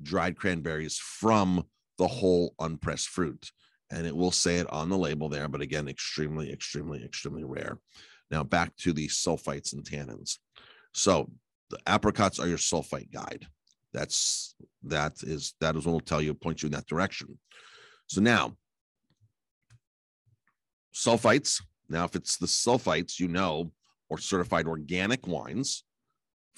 dried 0.02 0.36
cranberries 0.36 0.96
from 0.96 1.66
the 1.98 2.08
whole 2.08 2.54
unpressed 2.58 3.08
fruit. 3.08 3.50
And 3.90 4.06
it 4.06 4.14
will 4.14 4.30
say 4.30 4.56
it 4.56 4.70
on 4.70 4.90
the 4.90 4.98
label 4.98 5.28
there, 5.28 5.48
but 5.48 5.62
again, 5.62 5.88
extremely, 5.88 6.52
extremely, 6.52 7.02
extremely 7.04 7.44
rare. 7.44 7.78
Now 8.30 8.44
back 8.44 8.76
to 8.78 8.92
the 8.92 9.08
sulfites 9.08 9.72
and 9.72 9.84
tannins. 9.84 10.38
So 10.92 11.30
the 11.70 11.78
apricots 11.86 12.38
are 12.38 12.48
your 12.48 12.58
sulfite 12.58 13.10
guide. 13.12 13.46
That's 13.92 14.54
that 14.84 15.22
is 15.22 15.54
that 15.60 15.76
is 15.76 15.86
what 15.86 15.92
will 15.92 16.00
tell 16.00 16.20
you, 16.20 16.34
point 16.34 16.62
you 16.62 16.66
in 16.66 16.72
that 16.72 16.86
direction. 16.86 17.38
So 18.06 18.20
now 18.20 18.56
sulfites. 20.94 21.62
Now, 21.88 22.04
if 22.04 22.14
it's 22.14 22.36
the 22.36 22.46
sulfites, 22.46 23.18
you 23.18 23.28
know, 23.28 23.72
or 24.10 24.18
certified 24.18 24.66
organic 24.66 25.26
wines, 25.26 25.84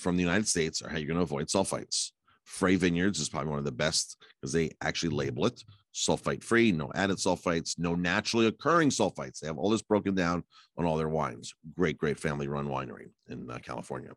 from 0.01 0.17
the 0.17 0.23
United 0.23 0.49
States 0.49 0.83
are 0.83 0.89
how 0.89 0.97
you're 0.97 1.07
going 1.07 1.19
to 1.19 1.23
avoid 1.23 1.47
sulfites. 1.47 2.11
Frey 2.51 2.75
Vineyards 2.75 3.21
is 3.21 3.29
probably 3.29 3.49
one 3.49 3.61
of 3.61 3.65
the 3.65 3.71
best 3.73 4.17
because 4.41 4.53
they 4.53 4.71
actually 4.83 5.11
label 5.11 5.47
it 5.47 5.63
sulfite 5.95 6.43
free, 6.43 6.73
no 6.73 6.91
added 6.95 7.17
sulfites, 7.17 7.79
no 7.79 7.95
naturally 7.95 8.47
occurring 8.47 8.91
sulfites. 8.91 9.39
They 9.39 9.47
have 9.47 9.59
all 9.59 9.71
this 9.71 9.83
broken 9.83 10.15
down 10.15 10.43
on 10.77 10.85
all 10.85 10.97
their 10.97 11.09
wines. 11.09 11.55
Great, 11.77 11.97
great 11.97 12.19
family 12.19 12.49
run 12.49 12.67
winery 12.67 13.11
in 13.29 13.51
uh, 13.51 13.59
California. 13.59 14.11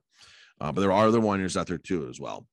Uh, 0.59 0.71
but 0.71 0.81
there 0.81 0.91
are 0.91 1.07
other 1.07 1.19
wineries 1.19 1.57
out 1.57 1.67
there 1.67 1.77
too, 1.77 2.07
as 2.09 2.19
well. 2.19 2.47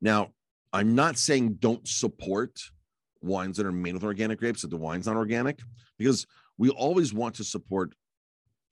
Now, 0.00 0.30
I'm 0.72 0.94
not 0.94 1.18
saying 1.18 1.54
don't 1.54 1.86
support 1.86 2.58
wines 3.22 3.56
that 3.56 3.66
are 3.66 3.72
made 3.72 3.94
with 3.94 4.04
organic 4.04 4.38
grapes, 4.38 4.62
that 4.62 4.68
the 4.68 4.76
wine's 4.76 5.06
not 5.06 5.16
organic, 5.16 5.60
because 5.98 6.26
we 6.58 6.70
always 6.70 7.12
want 7.14 7.34
to 7.36 7.44
support 7.44 7.94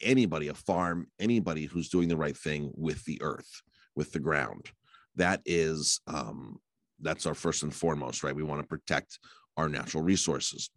anybody, 0.00 0.48
a 0.48 0.55
farm, 0.55 1.09
anybody 1.18 1.66
who's 1.66 1.88
doing 1.88 2.09
the 2.09 2.16
right 2.16 2.37
thing 2.37 2.72
with 2.74 3.05
the 3.05 3.20
earth, 3.22 3.62
with 3.94 4.12
the 4.12 4.18
ground. 4.18 4.70
That 5.16 5.40
is, 5.44 6.00
um, 6.07 6.59
that's 7.00 7.27
our 7.27 7.35
first 7.35 7.62
and 7.62 7.74
foremost, 7.74 8.22
right? 8.22 8.35
We 8.35 8.42
want 8.42 8.62
to 8.62 8.66
protect 8.66 9.18
our 9.57 9.68
natural 9.68 10.03
resources. 10.03 10.70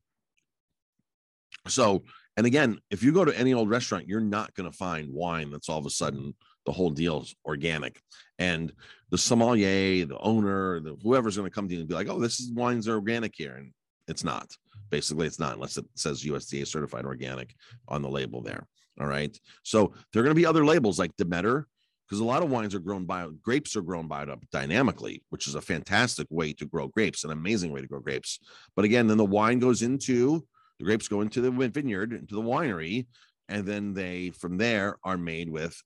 So, 1.68 2.04
and 2.36 2.46
again, 2.46 2.80
if 2.92 3.02
you 3.02 3.12
go 3.12 3.26
to 3.26 3.38
any 3.38 3.54
old 3.54 3.70
restaurant, 3.70 4.08
you're 4.08 4.20
not 4.20 4.54
going 4.54 4.70
to 4.70 4.78
find 4.78 5.12
wine 5.12 5.52
that's 5.52 5.70
all 5.70 5.80
of 5.80 5.86
a 5.86 5.90
sudden 5.90 6.36
the 6.66 6.72
whole 6.72 6.92
deal's 6.92 7.34
organic. 7.46 8.00
And 8.38 8.72
the 9.10 9.18
sommelier, 9.18 10.06
the 10.06 10.20
owner, 10.20 10.80
the, 10.82 10.98
whoever's 11.02 11.38
going 11.38 11.50
to 11.50 11.54
come 11.54 11.68
to 11.68 11.74
you 11.74 11.80
and 11.80 11.90
be 11.90 11.96
like, 11.96 12.10
oh, 12.10 12.20
this 12.20 12.40
is 12.40 12.52
wines 12.52 12.88
are 12.88 12.96
organic 12.96 13.34
here. 13.36 13.56
And 13.56 13.72
it's 14.08 14.24
not. 14.24 14.56
Basically, 14.90 15.28
it's 15.28 15.40
not 15.40 15.56
unless 15.56 15.78
it 15.78 15.86
says 15.96 16.24
USDA 16.24 16.68
certified 16.68 17.06
organic 17.06 17.56
on 17.88 18.02
the 18.02 18.10
label 18.10 18.42
there. 18.42 18.68
All 19.00 19.08
right. 19.08 19.36
So 19.64 19.94
there 20.12 20.22
are 20.22 20.24
going 20.24 20.36
to 20.36 20.40
be 20.40 20.46
other 20.46 20.66
labels 20.66 21.00
like 21.00 21.16
Demeter, 21.18 21.68
because 22.08 22.20
a 22.20 22.26
lot 22.26 22.44
of 22.44 22.50
wines 22.50 22.74
are 22.74 22.80
grown 22.80 23.06
bio, 23.06 23.32
grapes 23.42 23.76
are 23.76 23.82
grown 23.82 24.08
biodynamically, 24.08 25.22
which 25.30 25.48
is 25.48 25.56
a 25.56 25.62
fantastic 25.62 26.28
way 26.30 26.54
to 26.54 26.66
grow 26.66 26.88
grapes, 26.88 27.24
an 27.24 27.32
amazing 27.32 27.72
way 27.72 27.82
to 27.82 27.88
grow 27.88 28.00
grapes. 28.00 28.40
But 28.76 28.86
again, 28.86 29.08
then 29.08 29.18
the 29.18 29.26
wine 29.26 29.60
goes 29.60 29.82
into 29.82 30.46
the 30.80 30.86
grapes 30.86 31.08
go 31.08 31.22
into 31.22 31.42
the 31.42 31.52
vineyard, 31.52 32.14
into 32.14 32.36
the 32.36 32.42
winery, 32.42 33.08
and 33.50 33.66
then 33.66 33.94
they 33.94 34.30
from 34.30 34.58
there 34.58 34.98
are 35.04 35.18
made 35.18 35.50
with 35.50 35.82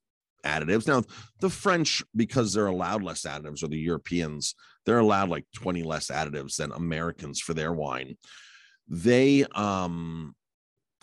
additives. 0.46 0.88
Now, 0.88 1.04
the 1.40 1.50
French, 1.50 2.04
because 2.16 2.54
they're 2.54 2.68
allowed 2.68 3.04
less 3.04 3.22
additives, 3.22 3.64
or 3.64 3.68
the 3.68 3.78
Europeans, 3.78 4.56
they're 4.86 5.00
allowed 5.00 5.30
like 5.30 5.46
20 5.56 5.84
less 5.84 6.08
additives 6.08 6.58
than 6.58 6.72
Americans 6.72 7.40
for 7.40 7.54
their 7.54 7.72
wine. 7.72 8.18
They 8.88 9.46
um 9.56 10.36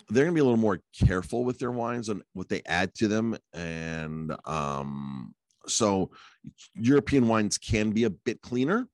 they're 0.09 0.25
gonna 0.25 0.33
be 0.33 0.41
a 0.41 0.43
little 0.43 0.57
more 0.57 0.81
careful 1.05 1.43
with 1.43 1.59
their 1.59 1.71
wines 1.71 2.09
and 2.09 2.21
what 2.33 2.49
they 2.49 2.61
add 2.65 2.93
to 2.95 3.07
them. 3.07 3.37
And 3.53 4.35
um 4.45 5.33
so 5.67 6.11
European 6.75 7.27
wines 7.27 7.57
can 7.57 7.91
be 7.91 8.05
a 8.05 8.09
bit 8.09 8.41
cleaner. 8.41 8.87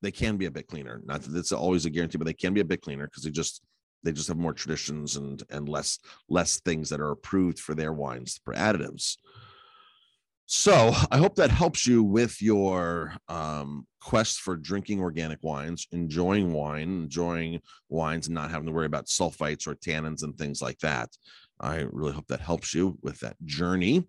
They 0.00 0.10
can 0.10 0.36
be 0.36 0.46
a 0.46 0.50
bit 0.50 0.66
cleaner. 0.66 1.02
Not 1.04 1.22
that 1.22 1.36
it's 1.38 1.52
always 1.52 1.84
a 1.84 1.90
guarantee, 1.90 2.18
but 2.18 2.26
they 2.26 2.32
can 2.32 2.54
be 2.54 2.60
a 2.60 2.64
bit 2.64 2.82
cleaner 2.82 3.06
because 3.06 3.24
they 3.24 3.30
just 3.30 3.62
they 4.04 4.12
just 4.12 4.28
have 4.28 4.38
more 4.38 4.54
traditions 4.54 5.16
and 5.16 5.42
and 5.50 5.68
less 5.68 5.98
less 6.28 6.60
things 6.60 6.88
that 6.88 7.00
are 7.00 7.10
approved 7.10 7.58
for 7.58 7.74
their 7.74 7.92
wines 7.92 8.40
for 8.44 8.54
additives. 8.54 9.16
So 10.50 10.94
I 11.10 11.18
hope 11.18 11.36
that 11.36 11.50
helps 11.50 11.86
you 11.86 12.02
with 12.02 12.42
your 12.42 13.14
um, 13.28 13.86
quest 14.00 14.40
for 14.40 14.56
drinking 14.56 15.00
organic 15.00 15.38
wines, 15.42 15.86
enjoying 15.92 16.52
wine, 16.52 16.88
enjoying 16.88 17.60
wines, 17.88 18.26
and 18.26 18.34
not 18.34 18.50
having 18.50 18.66
to 18.66 18.72
worry 18.72 18.86
about 18.86 19.06
sulfites 19.06 19.68
or 19.68 19.76
tannins 19.76 20.24
and 20.24 20.36
things 20.36 20.60
like 20.60 20.78
that. 20.80 21.10
I 21.60 21.86
really 21.90 22.12
hope 22.12 22.26
that 22.28 22.40
helps 22.40 22.74
you 22.74 22.98
with 23.02 23.20
that 23.20 23.36
journey. 23.44 24.04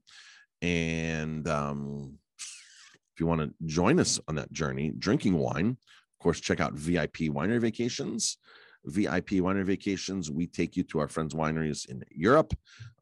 And 0.61 1.47
um, 1.47 2.17
if 2.37 3.19
you 3.19 3.25
want 3.25 3.41
to 3.41 3.53
join 3.65 3.99
us 3.99 4.19
on 4.27 4.35
that 4.35 4.51
journey, 4.51 4.93
drinking 4.97 5.37
wine, 5.37 5.69
of 5.69 6.23
course, 6.23 6.39
check 6.39 6.59
out 6.59 6.73
VIP 6.73 7.29
Winery 7.29 7.59
Vacations. 7.59 8.37
VIP 8.85 9.29
winery 9.41 9.65
vacations. 9.65 10.31
We 10.31 10.47
take 10.47 10.75
you 10.77 10.83
to 10.83 10.99
our 10.99 11.07
friends' 11.07 11.35
wineries 11.35 11.87
in 11.89 12.03
Europe, 12.11 12.53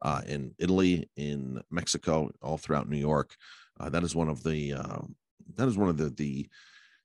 uh, 0.02 0.22
in 0.26 0.54
Italy, 0.58 1.08
in 1.16 1.60
Mexico, 1.70 2.30
all 2.42 2.58
throughout 2.58 2.88
New 2.88 2.98
York. 2.98 3.34
Uh, 3.78 3.88
that 3.88 4.02
is 4.02 4.14
one 4.14 4.28
of 4.28 4.42
the 4.42 4.74
uh, 4.74 5.00
that 5.56 5.68
is 5.68 5.78
one 5.78 5.88
of 5.88 5.96
the 5.96 6.10
the 6.10 6.48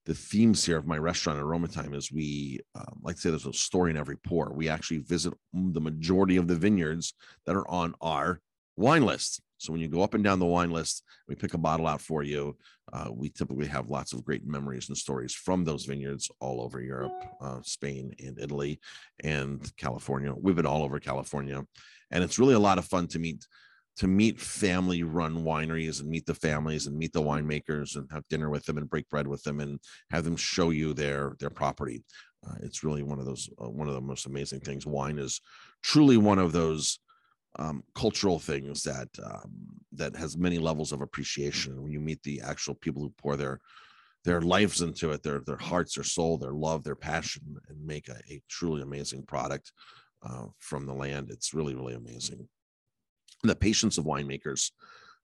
the 0.05 0.13
themes 0.13 0.65
here 0.65 0.77
of 0.77 0.85
my 0.85 0.97
restaurant 0.97 1.39
Aroma 1.39 1.67
Thyme 1.67 1.93
is 1.93 2.11
we 2.11 2.59
um, 2.75 2.99
like 3.01 3.15
to 3.15 3.21
say 3.21 3.29
there's 3.29 3.45
a 3.45 3.53
story 3.53 3.91
in 3.91 3.97
every 3.97 4.17
pour. 4.17 4.51
We 4.53 4.67
actually 4.67 4.99
visit 4.99 5.33
the 5.53 5.79
majority 5.79 6.35
of 6.37 6.47
the 6.47 6.55
vineyards 6.55 7.13
that 7.45 7.55
are 7.55 7.67
on 7.69 7.95
our 8.01 8.41
wine 8.75 9.05
list. 9.05 9.41
So 9.63 9.71
when 9.71 9.81
you 9.81 9.87
go 9.87 10.01
up 10.01 10.13
and 10.13 10.23
down 10.23 10.39
the 10.39 10.45
wine 10.45 10.71
list, 10.71 11.03
we 11.27 11.35
pick 11.35 11.53
a 11.53 11.57
bottle 11.57 11.87
out 11.87 12.01
for 12.01 12.21
you. 12.21 12.57
Uh, 12.91 13.09
we 13.13 13.29
typically 13.29 13.67
have 13.67 13.89
lots 13.89 14.11
of 14.11 14.25
great 14.25 14.45
memories 14.45 14.89
and 14.89 14.97
stories 14.97 15.33
from 15.33 15.63
those 15.63 15.85
vineyards 15.85 16.29
all 16.41 16.61
over 16.61 16.81
Europe, 16.81 17.13
uh, 17.39 17.59
Spain, 17.61 18.13
and 18.19 18.37
Italy, 18.39 18.79
and 19.23 19.71
California. 19.77 20.33
We've 20.37 20.55
been 20.55 20.65
all 20.65 20.83
over 20.83 20.99
California, 20.99 21.63
and 22.11 22.23
it's 22.23 22.37
really 22.37 22.55
a 22.55 22.59
lot 22.59 22.77
of 22.77 22.85
fun 22.85 23.07
to 23.07 23.19
meet 23.19 23.47
to 23.95 24.07
meet 24.07 24.41
family 24.41 25.03
run 25.03 25.43
wineries 25.43 26.01
and 26.01 26.09
meet 26.09 26.25
the 26.25 26.33
families 26.33 26.87
and 26.87 26.97
meet 26.97 27.13
the 27.13 27.21
winemakers 27.21 27.95
and 27.95 28.07
have 28.11 28.27
dinner 28.27 28.49
with 28.49 28.65
them 28.65 28.77
and 28.77 28.89
break 28.89 29.07
bread 29.07 29.27
with 29.27 29.43
them 29.43 29.59
and 29.59 29.79
have 30.09 30.23
them 30.23 30.35
show 30.35 30.71
you 30.71 30.93
their 30.93 31.35
their 31.39 31.51
property 31.51 32.03
uh, 32.47 32.55
it's 32.61 32.83
really 32.83 33.03
one 33.03 33.19
of 33.19 33.25
those 33.25 33.49
uh, 33.63 33.69
one 33.69 33.87
of 33.87 33.93
the 33.93 34.01
most 34.01 34.25
amazing 34.25 34.59
things 34.59 34.85
wine 34.87 35.19
is 35.19 35.39
truly 35.83 36.17
one 36.17 36.39
of 36.39 36.51
those 36.51 36.97
um, 37.59 37.83
cultural 37.93 38.39
things 38.39 38.83
that 38.83 39.09
um, 39.23 39.51
that 39.93 40.15
has 40.15 40.37
many 40.37 40.57
levels 40.57 40.91
of 40.91 41.01
appreciation. 41.01 41.81
When 41.81 41.91
you 41.91 41.99
meet 41.99 42.21
the 42.23 42.41
actual 42.41 42.75
people 42.75 43.01
who 43.01 43.13
pour 43.17 43.35
their 43.35 43.59
their 44.23 44.41
lives 44.41 44.81
into 44.81 45.11
it, 45.11 45.23
their 45.23 45.41
their 45.41 45.57
hearts, 45.57 45.95
their 45.95 46.03
soul, 46.03 46.37
their 46.37 46.53
love, 46.53 46.83
their 46.83 46.95
passion, 46.95 47.55
and 47.67 47.85
make 47.85 48.09
a, 48.09 48.19
a 48.29 48.41
truly 48.49 48.81
amazing 48.81 49.23
product 49.23 49.71
uh, 50.27 50.45
from 50.59 50.85
the 50.85 50.93
land, 50.93 51.29
it's 51.29 51.53
really 51.53 51.75
really 51.75 51.93
amazing. 51.93 52.47
And 53.43 53.49
the 53.49 53.55
patience 53.55 53.97
of 53.97 54.05
winemakers. 54.05 54.71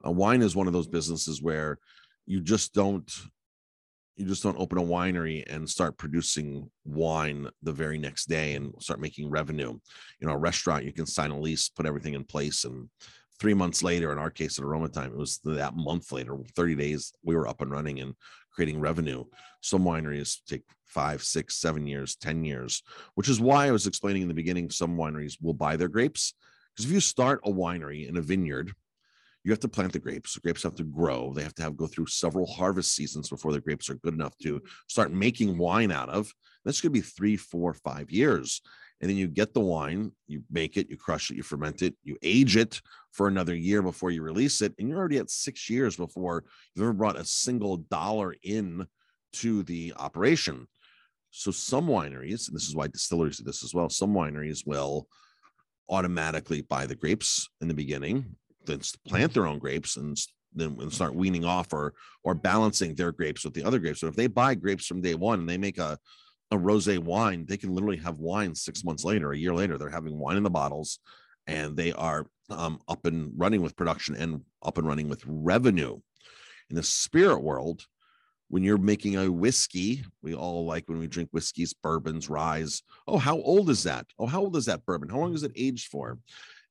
Uh, 0.05 0.11
wine 0.11 0.41
is 0.41 0.55
one 0.55 0.67
of 0.67 0.73
those 0.73 0.87
businesses 0.87 1.41
where 1.41 1.77
you 2.25 2.39
just 2.39 2.73
don't 2.73 3.11
you 4.19 4.25
just 4.25 4.43
don't 4.43 4.59
open 4.59 4.77
a 4.77 4.83
winery 4.83 5.45
and 5.49 5.67
start 5.67 5.97
producing 5.97 6.69
wine 6.83 7.47
the 7.63 7.71
very 7.71 7.97
next 7.97 8.25
day 8.25 8.55
and 8.55 8.73
start 8.79 8.99
making 8.99 9.29
revenue. 9.29 9.79
You 10.19 10.27
know, 10.27 10.33
a 10.33 10.37
restaurant, 10.37 10.83
you 10.83 10.91
can 10.91 11.05
sign 11.05 11.31
a 11.31 11.39
lease, 11.39 11.69
put 11.69 11.85
everything 11.85 12.15
in 12.15 12.25
place, 12.25 12.65
and 12.65 12.89
three 13.39 13.53
months 13.53 13.81
later, 13.81 14.11
in 14.11 14.17
our 14.17 14.29
case 14.29 14.59
at 14.59 14.65
Aroma 14.65 14.89
Thyme, 14.89 15.13
it 15.13 15.17
was 15.17 15.39
that 15.45 15.73
month 15.73 16.11
later, 16.11 16.37
30 16.53 16.75
days, 16.75 17.13
we 17.23 17.33
were 17.33 17.47
up 17.47 17.61
and 17.61 17.71
running 17.71 18.01
and 18.01 18.13
creating 18.51 18.81
revenue. 18.81 19.23
Some 19.61 19.85
wineries 19.85 20.39
take 20.45 20.63
five, 20.85 21.23
six, 21.23 21.55
seven 21.55 21.87
years, 21.87 22.17
10 22.17 22.43
years, 22.43 22.83
which 23.15 23.29
is 23.29 23.39
why 23.39 23.67
I 23.67 23.71
was 23.71 23.87
explaining 23.87 24.23
in 24.23 24.27
the 24.27 24.33
beginning 24.33 24.69
some 24.69 24.97
wineries 24.97 25.37
will 25.41 25.53
buy 25.53 25.77
their 25.77 25.87
grapes. 25.87 26.33
Because 26.75 26.85
if 26.85 26.91
you 26.91 26.99
start 26.99 27.39
a 27.45 27.51
winery 27.51 28.09
in 28.09 28.17
a 28.17 28.21
vineyard, 28.21 28.73
you 29.43 29.51
have 29.51 29.59
to 29.59 29.69
plant 29.69 29.93
the 29.93 29.99
grapes. 29.99 30.33
The 30.33 30.41
grapes 30.41 30.63
have 30.63 30.75
to 30.75 30.83
grow. 30.83 31.33
They 31.33 31.43
have 31.43 31.55
to 31.55 31.63
have 31.63 31.77
go 31.77 31.87
through 31.87 32.07
several 32.07 32.45
harvest 32.45 32.93
seasons 32.93 33.29
before 33.29 33.53
the 33.53 33.61
grapes 33.61 33.89
are 33.89 33.95
good 33.95 34.13
enough 34.13 34.37
to 34.39 34.61
start 34.87 35.13
making 35.13 35.57
wine 35.57 35.91
out 35.91 36.09
of. 36.09 36.33
That's 36.65 36.81
going 36.81 36.93
to 36.93 36.99
be 36.99 37.05
three, 37.05 37.37
four, 37.37 37.73
five 37.73 38.11
years. 38.11 38.61
And 39.01 39.09
then 39.09 39.15
you 39.15 39.27
get 39.27 39.53
the 39.53 39.61
wine, 39.61 40.11
you 40.27 40.43
make 40.51 40.75
it, 40.75 40.89
you 40.89 40.97
crush 40.97 41.31
it, 41.31 41.37
you 41.37 41.43
ferment 41.43 41.81
it, 41.81 41.95
you 42.03 42.17
age 42.21 42.57
it 42.57 42.81
for 43.13 43.29
another 43.29 43.55
year 43.55 43.81
before 43.81 44.11
you 44.11 44.21
release 44.21 44.61
it. 44.61 44.73
And 44.77 44.89
you're 44.89 44.97
already 44.97 45.19
at 45.19 45.29
six 45.29 45.69
years 45.69 45.95
before 45.95 46.43
you've 46.75 46.83
ever 46.83 46.91
brought 46.91 47.17
a 47.17 47.23
single 47.23 47.77
dollar 47.77 48.35
in 48.43 48.85
to 49.33 49.63
the 49.63 49.93
operation. 49.95 50.67
So 51.31 51.51
some 51.51 51.87
wineries, 51.87 52.47
and 52.47 52.55
this 52.55 52.67
is 52.67 52.75
why 52.75 52.87
distilleries 52.87 53.37
do 53.37 53.45
this 53.45 53.63
as 53.63 53.73
well, 53.73 53.89
some 53.89 54.13
wineries 54.13 54.67
will 54.67 55.07
automatically 55.87 56.61
buy 56.61 56.85
the 56.85 56.95
grapes 56.95 57.47
in 57.61 57.69
the 57.69 57.73
beginning 57.73 58.35
then 58.69 58.81
plant 59.07 59.33
their 59.33 59.47
own 59.47 59.59
grapes 59.59 59.97
and 59.97 60.17
then 60.53 60.89
start 60.89 61.13
weaning 61.15 61.45
off 61.45 61.73
or 61.73 61.93
or 62.23 62.33
balancing 62.33 62.95
their 62.95 63.11
grapes 63.11 63.43
with 63.43 63.53
the 63.53 63.63
other 63.63 63.79
grapes. 63.79 63.99
So 63.99 64.07
if 64.07 64.15
they 64.15 64.27
buy 64.27 64.55
grapes 64.55 64.87
from 64.87 65.01
day 65.01 65.15
one 65.15 65.39
and 65.39 65.49
they 65.49 65.57
make 65.57 65.77
a 65.77 65.97
a 66.51 66.57
rosé 66.57 66.97
wine, 66.97 67.45
they 67.47 67.57
can 67.57 67.73
literally 67.73 67.97
have 67.97 68.17
wine 68.19 68.55
six 68.55 68.83
months 68.83 69.03
later, 69.03 69.31
a 69.31 69.37
year 69.37 69.53
later. 69.53 69.77
They're 69.77 69.89
having 69.89 70.17
wine 70.17 70.37
in 70.37 70.43
the 70.43 70.49
bottles, 70.49 70.99
and 71.45 71.77
they 71.77 71.91
are 71.93 72.25
um, 72.49 72.79
up 72.87 73.05
and 73.05 73.31
running 73.37 73.61
with 73.61 73.75
production 73.75 74.15
and 74.15 74.41
up 74.63 74.77
and 74.77 74.87
running 74.87 75.09
with 75.09 75.23
revenue. 75.27 75.99
In 76.69 76.75
the 76.75 76.83
spirit 76.83 77.43
world, 77.43 77.85
when 78.49 78.63
you're 78.63 78.79
making 78.79 79.15
a 79.15 79.31
whiskey, 79.31 80.03
we 80.23 80.33
all 80.33 80.65
like 80.65 80.89
when 80.89 80.97
we 80.97 81.07
drink 81.07 81.29
whiskeys, 81.31 81.73
bourbons, 81.73 82.29
ryes. 82.29 82.81
Oh, 83.07 83.19
how 83.19 83.37
old 83.37 83.69
is 83.69 83.83
that? 83.83 84.07
Oh, 84.17 84.25
how 84.25 84.41
old 84.41 84.55
is 84.55 84.65
that 84.65 84.85
bourbon? 84.85 85.09
How 85.09 85.19
long 85.19 85.35
is 85.35 85.43
it 85.43 85.51
aged 85.55 85.89
for? 85.89 86.17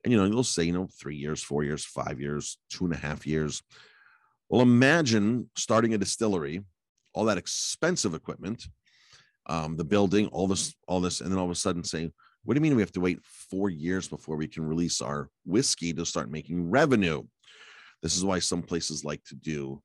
And, 0.08 0.12
you 0.14 0.18
know, 0.18 0.26
they'll 0.26 0.42
say, 0.42 0.62
you 0.64 0.72
know, 0.72 0.88
three 0.98 1.16
years, 1.16 1.42
four 1.42 1.64
years, 1.64 1.84
five 1.84 2.18
years, 2.18 2.56
two 2.70 2.86
and 2.86 2.94
a 2.94 2.96
half 2.96 3.26
years. 3.26 3.62
Well, 4.48 4.62
imagine 4.62 5.50
starting 5.54 5.92
a 5.92 5.98
distillery, 5.98 6.64
all 7.12 7.26
that 7.26 7.36
expensive 7.36 8.14
equipment, 8.14 8.68
um, 9.50 9.76
the 9.76 9.84
building, 9.84 10.28
all 10.28 10.46
this, 10.46 10.74
all 10.86 11.02
this, 11.02 11.20
and 11.20 11.30
then 11.30 11.38
all 11.38 11.44
of 11.44 11.50
a 11.50 11.54
sudden 11.54 11.84
say, 11.84 12.10
what 12.42 12.54
do 12.54 12.56
you 12.56 12.62
mean 12.62 12.74
we 12.74 12.80
have 12.80 12.92
to 12.92 13.00
wait 13.00 13.18
four 13.22 13.68
years 13.68 14.08
before 14.08 14.36
we 14.36 14.48
can 14.48 14.64
release 14.64 15.02
our 15.02 15.28
whiskey 15.44 15.92
to 15.92 16.06
start 16.06 16.30
making 16.30 16.70
revenue? 16.70 17.22
This 18.02 18.16
is 18.16 18.24
why 18.24 18.38
some 18.38 18.62
places 18.62 19.04
like 19.04 19.22
to 19.24 19.34
do 19.34 19.82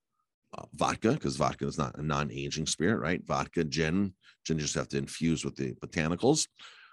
uh, 0.57 0.63
vodka 0.73 1.11
because 1.11 1.35
vodka 1.35 1.67
is 1.67 1.77
not 1.77 1.97
a 1.97 2.01
non-aging 2.01 2.67
spirit, 2.67 3.01
right? 3.01 3.21
Vodka, 3.25 3.65
gin, 3.65 4.13
gin 4.45 4.57
just 4.57 4.75
have 4.75 4.87
to 4.87 4.97
infuse 4.97 5.43
with 5.43 5.57
the 5.57 5.73
botanicals. 5.85 6.47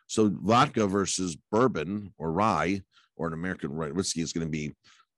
So 0.09 0.33
vodka 0.43 0.89
versus 0.89 1.37
bourbon 1.53 2.13
or 2.19 2.33
rye 2.33 2.83
or 3.21 3.27
an 3.27 3.35
American 3.35 3.77
whiskey 3.95 4.23
is 4.23 4.33
going 4.33 4.47
to 4.47 4.51
be 4.51 4.75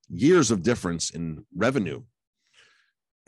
years 0.09 0.51
of 0.51 0.65
difference 0.65 1.11
in 1.11 1.47
revenue. 1.57 2.03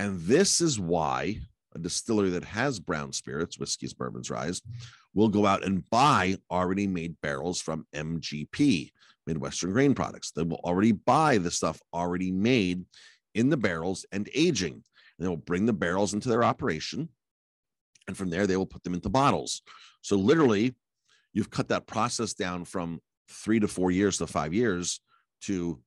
And 0.01 0.21
this 0.23 0.61
is 0.61 0.81
why 0.81 1.39
a 1.77 1.79
distillery 1.79 2.31
that 2.31 2.45
has 2.45 2.81
brown 2.81 3.13
spirits, 3.13 3.59
whiskeys, 3.59 3.95
bourbons, 3.95 4.31
ryes, 4.31 4.63
will 5.15 5.29
go 5.29 5.47
out 5.47 5.65
and 5.65 5.89
buy 5.91 6.37
already 6.51 6.89
made 6.89 7.21
barrels 7.21 7.61
from 7.61 7.87
MGP, 7.95 8.91
Midwestern 9.29 9.73
Grain 9.73 9.95
Products. 9.95 10.33
They 10.33 10.43
will 10.43 10.61
already 10.65 10.93
buy 10.93 11.39
the 11.39 11.53
stuff 11.53 11.81
already 11.93 12.33
made 12.33 12.85
in 13.35 13.51
the 13.51 13.57
barrels 13.57 14.05
and 14.11 14.29
aging. 14.35 14.73
And 14.73 15.25
they 15.25 15.29
will 15.29 15.37
bring 15.37 15.67
the 15.67 15.73
barrels 15.73 16.15
into 16.15 16.29
their 16.29 16.43
operation. 16.43 17.09
And 18.09 18.17
from 18.17 18.29
there, 18.29 18.49
they 18.49 18.57
will 18.57 18.67
put 18.67 18.83
them 18.83 18.95
into 18.95 19.09
bottles. 19.09 19.63
So, 20.03 20.17
literally, 20.17 20.75
you've 21.33 21.51
cut 21.51 21.69
that 21.69 21.87
process 21.87 22.35
down 22.35 22.65
from 22.65 23.01
three 23.29 23.61
to 23.61 23.69
four 23.69 23.91
years 23.91 24.19
to 24.19 24.27
five 24.27 24.53
years 24.55 25.01
to 25.43 25.81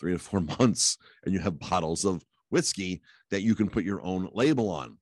three 0.00 0.12
to 0.12 0.18
four 0.18 0.40
months. 0.58 0.98
And 1.24 1.32
you 1.34 1.40
have 1.40 1.58
bottles 1.58 2.04
of 2.04 2.24
whiskey 2.50 3.02
that 3.30 3.42
you 3.42 3.54
can 3.54 3.68
put 3.68 3.84
your 3.84 4.02
own 4.02 4.28
label 4.32 4.70
on. 4.70 4.98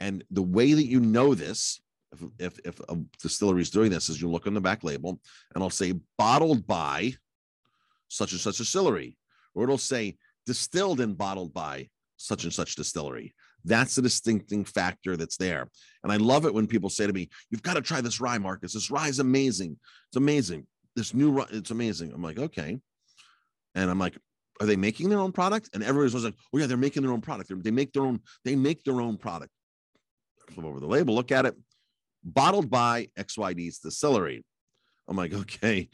And 0.00 0.24
the 0.30 0.42
way 0.42 0.72
that 0.72 0.86
you 0.86 1.00
know 1.00 1.34
this, 1.34 1.80
if, 2.12 2.20
if, 2.38 2.58
if 2.64 2.80
a 2.88 2.96
distillery 3.22 3.62
is 3.62 3.70
doing 3.70 3.90
this, 3.90 4.08
is 4.08 4.20
you 4.20 4.28
look 4.28 4.46
on 4.46 4.54
the 4.54 4.60
back 4.60 4.84
label 4.84 5.20
and 5.54 5.62
I'll 5.62 5.70
say 5.70 5.94
bottled 6.18 6.66
by 6.66 7.14
such 8.08 8.32
and 8.32 8.40
such 8.40 8.58
distillery, 8.58 9.16
or 9.54 9.64
it'll 9.64 9.78
say 9.78 10.16
distilled 10.46 11.00
and 11.00 11.16
bottled 11.16 11.52
by 11.52 11.88
such 12.16 12.44
and 12.44 12.52
such 12.52 12.76
distillery. 12.76 13.34
That's 13.64 13.94
the 13.94 14.02
distincting 14.02 14.64
factor 14.64 15.16
that's 15.16 15.36
there. 15.36 15.68
And 16.02 16.12
I 16.12 16.16
love 16.16 16.44
it 16.44 16.52
when 16.52 16.66
people 16.66 16.90
say 16.90 17.06
to 17.06 17.12
me, 17.12 17.30
You've 17.50 17.62
got 17.62 17.74
to 17.74 17.80
try 17.80 18.00
this 18.00 18.20
rye, 18.20 18.38
Marcus. 18.38 18.74
This 18.74 18.90
rye 18.90 19.08
is 19.08 19.20
amazing. 19.20 19.78
It's 20.08 20.16
amazing. 20.16 20.66
This 20.96 21.14
new 21.14 21.40
it's 21.50 21.70
amazing. 21.70 22.12
I'm 22.12 22.22
like, 22.22 22.38
Okay. 22.38 22.78
And 23.74 23.90
I'm 23.90 23.98
like, 23.98 24.16
are 24.60 24.66
they 24.66 24.76
making 24.76 25.08
their 25.08 25.18
own 25.18 25.32
product? 25.32 25.70
And 25.74 25.82
everybody's 25.82 26.24
like, 26.24 26.34
oh 26.52 26.58
yeah, 26.58 26.66
they're 26.66 26.76
making 26.76 27.02
their 27.02 27.12
own 27.12 27.20
product. 27.20 27.52
They 27.62 27.70
make 27.70 27.92
their 27.92 28.04
own, 28.04 28.20
they 28.44 28.54
make 28.54 28.84
their 28.84 29.00
own 29.00 29.16
product. 29.16 29.50
Flip 30.50 30.66
over 30.66 30.80
the 30.80 30.86
label, 30.86 31.14
look 31.14 31.32
at 31.32 31.46
it. 31.46 31.56
Bottled 32.22 32.70
by 32.70 33.08
XYD's 33.18 33.78
distillery. 33.78 34.44
I'm 35.08 35.16
like, 35.16 35.34
okay, 35.34 35.88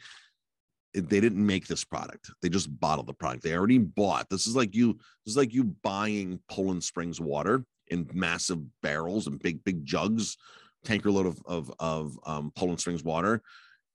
they 0.93 1.19
didn't 1.19 1.45
make 1.45 1.67
this 1.67 1.83
product. 1.83 2.31
They 2.41 2.49
just 2.49 2.79
bottled 2.79 3.07
the 3.07 3.13
product. 3.13 3.43
They 3.43 3.55
already 3.55 3.79
bought. 3.79 4.29
This 4.29 4.45
is 4.45 4.55
like 4.55 4.75
you, 4.75 4.93
this 5.25 5.31
is 5.33 5.37
like 5.37 5.53
you 5.53 5.63
buying 5.83 6.39
Poland 6.49 6.83
Springs 6.83 7.19
water 7.19 7.65
in 7.87 8.09
massive 8.13 8.59
barrels 8.81 9.27
and 9.27 9.39
big, 9.39 9.63
big 9.63 9.85
jugs, 9.85 10.37
tanker 10.83 11.11
load 11.11 11.25
of 11.25 11.41
of, 11.45 11.71
of 11.79 12.19
um, 12.25 12.51
Poland 12.55 12.79
Springs 12.79 13.03
water. 13.03 13.41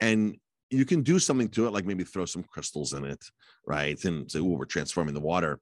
And 0.00 0.36
you 0.70 0.84
can 0.84 1.02
do 1.02 1.18
something 1.18 1.48
to 1.50 1.66
it, 1.66 1.72
like 1.72 1.86
maybe 1.86 2.04
throw 2.04 2.24
some 2.24 2.42
crystals 2.42 2.92
in 2.92 3.04
it, 3.04 3.24
right? 3.66 4.02
And 4.04 4.30
say, 4.30 4.40
oh, 4.40 4.44
we're 4.44 4.64
transforming 4.64 5.14
the 5.14 5.20
water, 5.20 5.60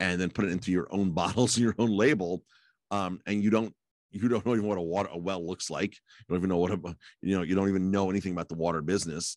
and 0.00 0.20
then 0.20 0.30
put 0.30 0.44
it 0.44 0.52
into 0.52 0.70
your 0.70 0.88
own 0.90 1.10
bottles 1.12 1.56
and 1.56 1.64
your 1.64 1.74
own 1.78 1.90
label. 1.90 2.42
Um, 2.90 3.20
and 3.26 3.42
you 3.42 3.50
don't 3.50 3.74
you 4.10 4.28
don't 4.28 4.46
know 4.46 4.54
even 4.54 4.68
what 4.68 4.78
a 4.78 4.82
water 4.82 5.08
a 5.12 5.18
well 5.18 5.44
looks 5.44 5.70
like. 5.70 5.92
You 5.92 6.24
don't 6.28 6.38
even 6.38 6.50
know 6.50 6.58
what 6.58 6.70
a, 6.70 6.96
you 7.20 7.36
know, 7.36 7.42
you 7.42 7.54
don't 7.54 7.68
even 7.68 7.90
know 7.90 8.10
anything 8.10 8.32
about 8.32 8.48
the 8.48 8.54
water 8.54 8.80
business. 8.80 9.36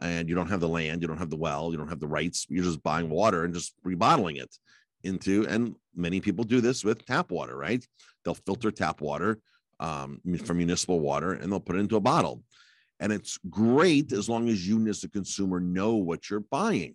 And 0.00 0.28
you 0.28 0.36
don't 0.36 0.48
have 0.48 0.60
the 0.60 0.68
land, 0.68 1.02
you 1.02 1.08
don't 1.08 1.18
have 1.18 1.30
the 1.30 1.36
well, 1.36 1.72
you 1.72 1.78
don't 1.78 1.88
have 1.88 1.98
the 1.98 2.06
rights. 2.06 2.46
You're 2.48 2.62
just 2.62 2.84
buying 2.84 3.10
water 3.10 3.44
and 3.44 3.52
just 3.52 3.74
rebottling 3.84 4.40
it 4.40 4.54
into, 5.02 5.44
and 5.48 5.74
many 5.96 6.20
people 6.20 6.44
do 6.44 6.60
this 6.60 6.84
with 6.84 7.04
tap 7.04 7.32
water, 7.32 7.56
right? 7.56 7.84
They'll 8.24 8.34
filter 8.34 8.70
tap 8.70 9.00
water 9.00 9.40
um, 9.80 10.20
from 10.44 10.58
municipal 10.58 11.00
water 11.00 11.32
and 11.32 11.50
they'll 11.50 11.60
put 11.60 11.76
it 11.76 11.80
into 11.80 11.96
a 11.96 12.00
bottle 12.00 12.42
and 13.00 13.12
it's 13.12 13.38
great 13.48 14.12
as 14.12 14.28
long 14.28 14.48
as 14.48 14.66
you 14.66 14.86
as 14.88 15.04
a 15.04 15.08
consumer 15.08 15.60
know 15.60 15.94
what 15.94 16.28
you're 16.28 16.40
buying. 16.40 16.94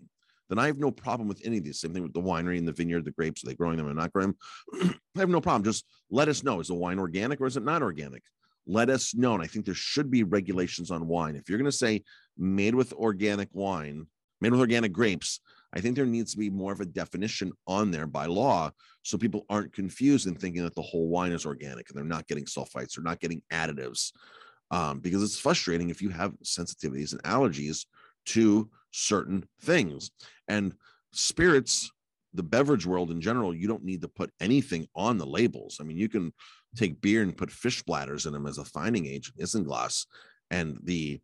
Then 0.49 0.59
I 0.59 0.67
have 0.67 0.77
no 0.77 0.91
problem 0.91 1.27
with 1.27 1.41
any 1.43 1.57
of 1.57 1.63
these. 1.63 1.79
Same 1.79 1.93
thing 1.93 2.03
with 2.03 2.13
the 2.13 2.21
winery 2.21 2.57
and 2.57 2.67
the 2.67 2.73
vineyard, 2.73 3.05
the 3.05 3.11
grapes, 3.11 3.43
are 3.43 3.47
they 3.47 3.55
growing 3.55 3.77
them 3.77 3.87
or 3.87 3.93
not 3.93 4.11
growing 4.11 4.35
them? 4.71 4.99
I 5.15 5.19
have 5.19 5.29
no 5.29 5.41
problem. 5.41 5.63
Just 5.63 5.85
let 6.11 6.27
us 6.27 6.43
know. 6.43 6.59
Is 6.59 6.67
the 6.67 6.73
wine 6.73 6.99
organic 6.99 7.39
or 7.39 7.47
is 7.47 7.57
it 7.57 7.63
not 7.63 7.81
organic? 7.81 8.23
Let 8.67 8.89
us 8.89 9.15
know. 9.15 9.33
And 9.33 9.43
I 9.43 9.47
think 9.47 9.65
there 9.65 9.73
should 9.73 10.11
be 10.11 10.23
regulations 10.23 10.91
on 10.91 11.07
wine. 11.07 11.35
If 11.35 11.49
you're 11.49 11.57
going 11.57 11.71
to 11.71 11.77
say 11.77 12.03
made 12.37 12.75
with 12.75 12.93
organic 12.93 13.49
wine, 13.53 14.05
made 14.41 14.51
with 14.51 14.61
organic 14.61 14.91
grapes, 14.91 15.39
I 15.75 15.79
think 15.79 15.95
there 15.95 16.05
needs 16.05 16.33
to 16.33 16.37
be 16.37 16.49
more 16.49 16.71
of 16.71 16.81
a 16.81 16.85
definition 16.85 17.51
on 17.65 17.89
there 17.89 18.05
by 18.05 18.27
law 18.27 18.71
so 19.01 19.17
people 19.17 19.45
aren't 19.49 19.73
confused 19.73 20.27
and 20.27 20.39
thinking 20.39 20.63
that 20.63 20.75
the 20.75 20.81
whole 20.81 21.07
wine 21.07 21.31
is 21.31 21.45
organic 21.45 21.89
and 21.89 21.97
they're 21.97 22.05
not 22.05 22.27
getting 22.27 22.45
sulfites, 22.45 22.95
they're 22.95 23.03
not 23.03 23.19
getting 23.19 23.41
additives 23.51 24.11
um, 24.73 24.99
because 24.99 25.21
it's 25.21 25.39
frustrating 25.39 25.91
if 25.91 26.01
you 26.01 26.09
have 26.09 26.33
sensitivities 26.43 27.11
and 27.11 27.21
allergies 27.21 27.85
to 28.25 28.67
certain 28.89 29.45
things. 29.61 30.09
And 30.47 30.73
spirits, 31.11 31.91
the 32.33 32.41
beverage 32.41 32.83
world 32.83 33.11
in 33.11 33.21
general, 33.21 33.53
you 33.53 33.67
don't 33.67 33.83
need 33.83 34.01
to 34.01 34.07
put 34.07 34.31
anything 34.41 34.87
on 34.95 35.19
the 35.19 35.27
labels. 35.27 35.77
I 35.79 35.83
mean, 35.83 35.97
you 35.97 36.09
can 36.09 36.33
take 36.75 37.01
beer 37.01 37.21
and 37.21 37.37
put 37.37 37.51
fish 37.51 37.83
bladders 37.83 38.25
in 38.25 38.33
them 38.33 38.47
as 38.47 38.57
a 38.57 38.65
fining 38.65 39.05
agent, 39.05 39.37
isinglass, 39.37 40.07
and 40.49 40.79
the 40.83 41.21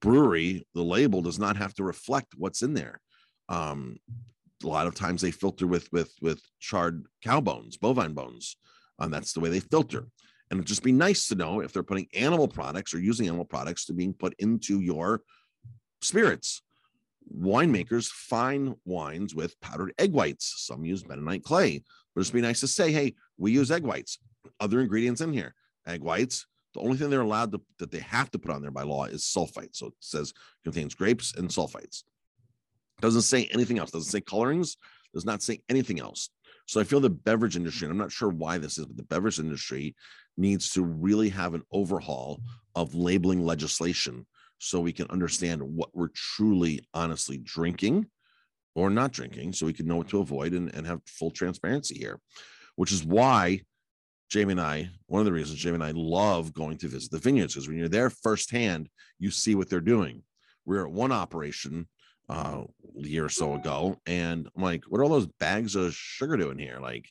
brewery, 0.00 0.66
the 0.74 0.82
label 0.82 1.22
does 1.22 1.38
not 1.38 1.56
have 1.56 1.72
to 1.74 1.84
reflect 1.84 2.34
what's 2.36 2.62
in 2.62 2.74
there. 2.74 3.00
Um, 3.48 3.96
a 4.64 4.66
lot 4.66 4.88
of 4.88 4.96
times 4.96 5.22
they 5.22 5.30
filter 5.30 5.68
with 5.68 5.88
with 5.92 6.12
with 6.20 6.42
charred 6.58 7.06
cow 7.22 7.40
bones, 7.40 7.76
bovine 7.76 8.12
bones, 8.12 8.56
and 8.98 9.12
that's 9.12 9.34
the 9.34 9.40
way 9.40 9.50
they 9.50 9.60
filter. 9.60 10.08
And 10.50 10.58
it'd 10.58 10.66
just 10.66 10.82
be 10.82 10.92
nice 10.92 11.28
to 11.28 11.34
know 11.34 11.60
if 11.60 11.72
they're 11.72 11.82
putting 11.82 12.08
animal 12.14 12.48
products 12.48 12.94
or 12.94 13.00
using 13.00 13.26
animal 13.26 13.44
products 13.44 13.84
to 13.86 13.92
being 13.92 14.14
put 14.14 14.34
into 14.38 14.80
your 14.80 15.22
spirits. 16.00 16.62
Winemakers 17.36 18.08
fine 18.08 18.74
wines 18.86 19.34
with 19.34 19.60
powdered 19.60 19.92
egg 19.98 20.12
whites. 20.12 20.54
Some 20.66 20.84
use 20.84 21.02
bentonite 21.02 21.42
clay, 21.42 21.82
but 22.14 22.22
it'd 22.22 22.32
be 22.32 22.40
nice 22.40 22.60
to 22.60 22.68
say, 22.68 22.90
hey, 22.90 23.14
we 23.36 23.52
use 23.52 23.70
egg 23.70 23.82
whites. 23.82 24.18
Other 24.60 24.80
ingredients 24.80 25.20
in 25.20 25.32
here, 25.32 25.54
egg 25.86 26.02
whites. 26.02 26.46
The 26.74 26.80
only 26.80 26.96
thing 26.96 27.10
they're 27.10 27.20
allowed 27.20 27.52
to 27.52 27.60
that 27.78 27.90
they 27.90 27.98
have 28.00 28.30
to 28.30 28.38
put 28.38 28.50
on 28.50 28.62
there 28.62 28.70
by 28.70 28.82
law 28.82 29.04
is 29.04 29.24
sulfite. 29.24 29.76
So 29.76 29.88
it 29.88 29.94
says 30.00 30.32
contains 30.64 30.94
grapes 30.94 31.34
and 31.36 31.48
sulfites. 31.48 32.04
Doesn't 33.00 33.22
say 33.22 33.48
anything 33.52 33.78
else. 33.78 33.90
Doesn't 33.90 34.10
say 34.10 34.20
colorings. 34.20 34.76
Does 35.12 35.24
not 35.24 35.42
say 35.42 35.60
anything 35.68 36.00
else. 36.00 36.30
So 36.66 36.80
I 36.80 36.84
feel 36.84 37.00
the 37.00 37.08
beverage 37.08 37.56
industry, 37.56 37.86
and 37.86 37.92
I'm 37.92 37.98
not 37.98 38.12
sure 38.12 38.28
why 38.28 38.58
this 38.58 38.76
is, 38.76 38.84
but 38.84 38.96
the 38.96 39.02
beverage 39.02 39.38
industry 39.38 39.94
needs 40.38 40.72
to 40.72 40.82
really 40.82 41.28
have 41.28 41.54
an 41.54 41.62
overhaul 41.72 42.40
of 42.74 42.94
labeling 42.94 43.44
legislation 43.44 44.26
so 44.58 44.80
we 44.80 44.92
can 44.92 45.08
understand 45.10 45.62
what 45.62 45.90
we're 45.94 46.10
truly 46.14 46.80
honestly 46.94 47.38
drinking 47.38 48.06
or 48.74 48.90
not 48.90 49.12
drinking 49.12 49.52
so 49.52 49.66
we 49.66 49.72
can 49.72 49.86
know 49.86 49.96
what 49.96 50.08
to 50.08 50.20
avoid 50.20 50.52
and, 50.52 50.74
and 50.74 50.86
have 50.86 51.00
full 51.06 51.30
transparency 51.30 51.96
here 51.96 52.20
which 52.76 52.92
is 52.92 53.04
why 53.04 53.60
jamie 54.30 54.52
and 54.52 54.60
i 54.60 54.88
one 55.06 55.20
of 55.20 55.26
the 55.26 55.32
reasons 55.32 55.58
jamie 55.58 55.74
and 55.74 55.84
i 55.84 55.92
love 55.94 56.52
going 56.52 56.76
to 56.76 56.88
visit 56.88 57.10
the 57.10 57.18
vineyards 57.18 57.54
because 57.54 57.68
when 57.68 57.76
you're 57.76 57.88
there 57.88 58.10
firsthand 58.10 58.88
you 59.18 59.30
see 59.30 59.54
what 59.54 59.68
they're 59.68 59.80
doing. 59.80 60.22
We 60.64 60.76
are 60.76 60.86
at 60.86 60.92
one 60.92 61.12
operation 61.12 61.88
uh, 62.28 62.62
a 63.02 63.06
year 63.06 63.24
or 63.24 63.30
so 63.30 63.54
ago 63.54 63.96
and 64.06 64.48
i'm 64.54 64.62
like 64.62 64.84
what 64.88 65.00
are 65.00 65.04
all 65.04 65.10
those 65.10 65.28
bags 65.40 65.76
of 65.76 65.94
sugar 65.94 66.36
doing 66.36 66.58
here? 66.58 66.78
Like 66.80 67.08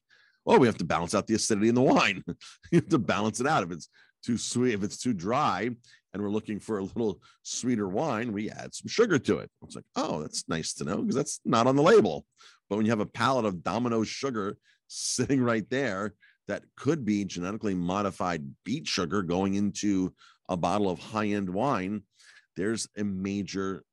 oh, 0.47 0.57
we 0.57 0.67
have 0.67 0.77
to 0.77 0.85
balance 0.85 1.13
out 1.13 1.27
the 1.27 1.35
acidity 1.35 1.69
in 1.69 1.75
the 1.75 1.81
wine. 1.81 2.23
you 2.71 2.79
have 2.79 2.89
to 2.89 2.97
balance 2.97 3.39
it 3.39 3.47
out. 3.47 3.63
If 3.63 3.71
it's 3.71 3.89
too 4.25 4.37
sweet, 4.37 4.73
if 4.73 4.83
it's 4.83 4.97
too 4.97 5.13
dry, 5.13 5.69
and 6.13 6.23
we're 6.23 6.29
looking 6.29 6.59
for 6.59 6.79
a 6.79 6.83
little 6.83 7.21
sweeter 7.43 7.87
wine, 7.87 8.31
we 8.31 8.49
add 8.49 8.73
some 8.73 8.87
sugar 8.87 9.19
to 9.19 9.39
it. 9.39 9.51
It's 9.63 9.75
like, 9.75 9.85
oh, 9.95 10.21
that's 10.21 10.47
nice 10.47 10.73
to 10.75 10.83
know 10.83 10.97
because 10.97 11.15
that's 11.15 11.39
not 11.45 11.67
on 11.67 11.75
the 11.75 11.83
label. 11.83 12.25
But 12.69 12.77
when 12.77 12.85
you 12.85 12.91
have 12.91 13.01
a 13.01 13.05
pallet 13.05 13.45
of 13.45 13.63
Domino's 13.63 14.07
sugar 14.07 14.57
sitting 14.87 15.41
right 15.41 15.69
there, 15.69 16.15
that 16.47 16.63
could 16.77 17.05
be 17.05 17.25
genetically 17.25 17.75
modified 17.75 18.43
beet 18.63 18.87
sugar 18.87 19.21
going 19.21 19.55
into 19.55 20.13
a 20.49 20.57
bottle 20.57 20.89
of 20.89 20.99
high 20.99 21.27
end 21.27 21.49
wine, 21.49 22.03
there's 22.55 22.87
a 22.97 23.03
major 23.03 23.83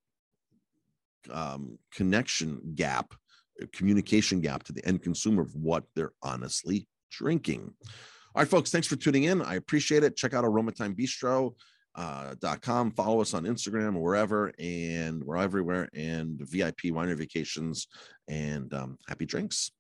um, 1.31 1.79
connection 1.93 2.61
gap 2.75 3.15
communication 3.73 4.41
gap 4.41 4.63
to 4.65 4.73
the 4.73 4.85
end 4.87 5.03
consumer 5.03 5.43
of 5.43 5.55
what 5.55 5.85
they're 5.95 6.13
honestly 6.23 6.89
drinking. 7.11 7.73
All 8.35 8.43
right, 8.43 8.49
folks, 8.49 8.71
thanks 8.71 8.87
for 8.87 8.97
tuning 8.97 9.25
in. 9.25 9.43
I 9.43 9.55
appreciate 9.55 10.03
it. 10.03 10.17
Check 10.17 10.35
out 10.35 10.45
aromathyme 10.45 10.97
uh, 11.95 12.35
com. 12.61 12.91
Follow 12.91 13.21
us 13.21 13.35
on 13.35 13.45
Instagram 13.45 13.97
or 13.97 14.03
wherever, 14.03 14.53
and 14.59 15.23
we're 15.23 15.37
everywhere. 15.37 15.89
And 15.95 16.41
VIP 16.41 16.87
winery 16.87 17.17
vacations 17.17 17.87
and 18.29 18.73
um, 18.75 18.99
happy 19.07 19.27
drinks. 19.27 19.71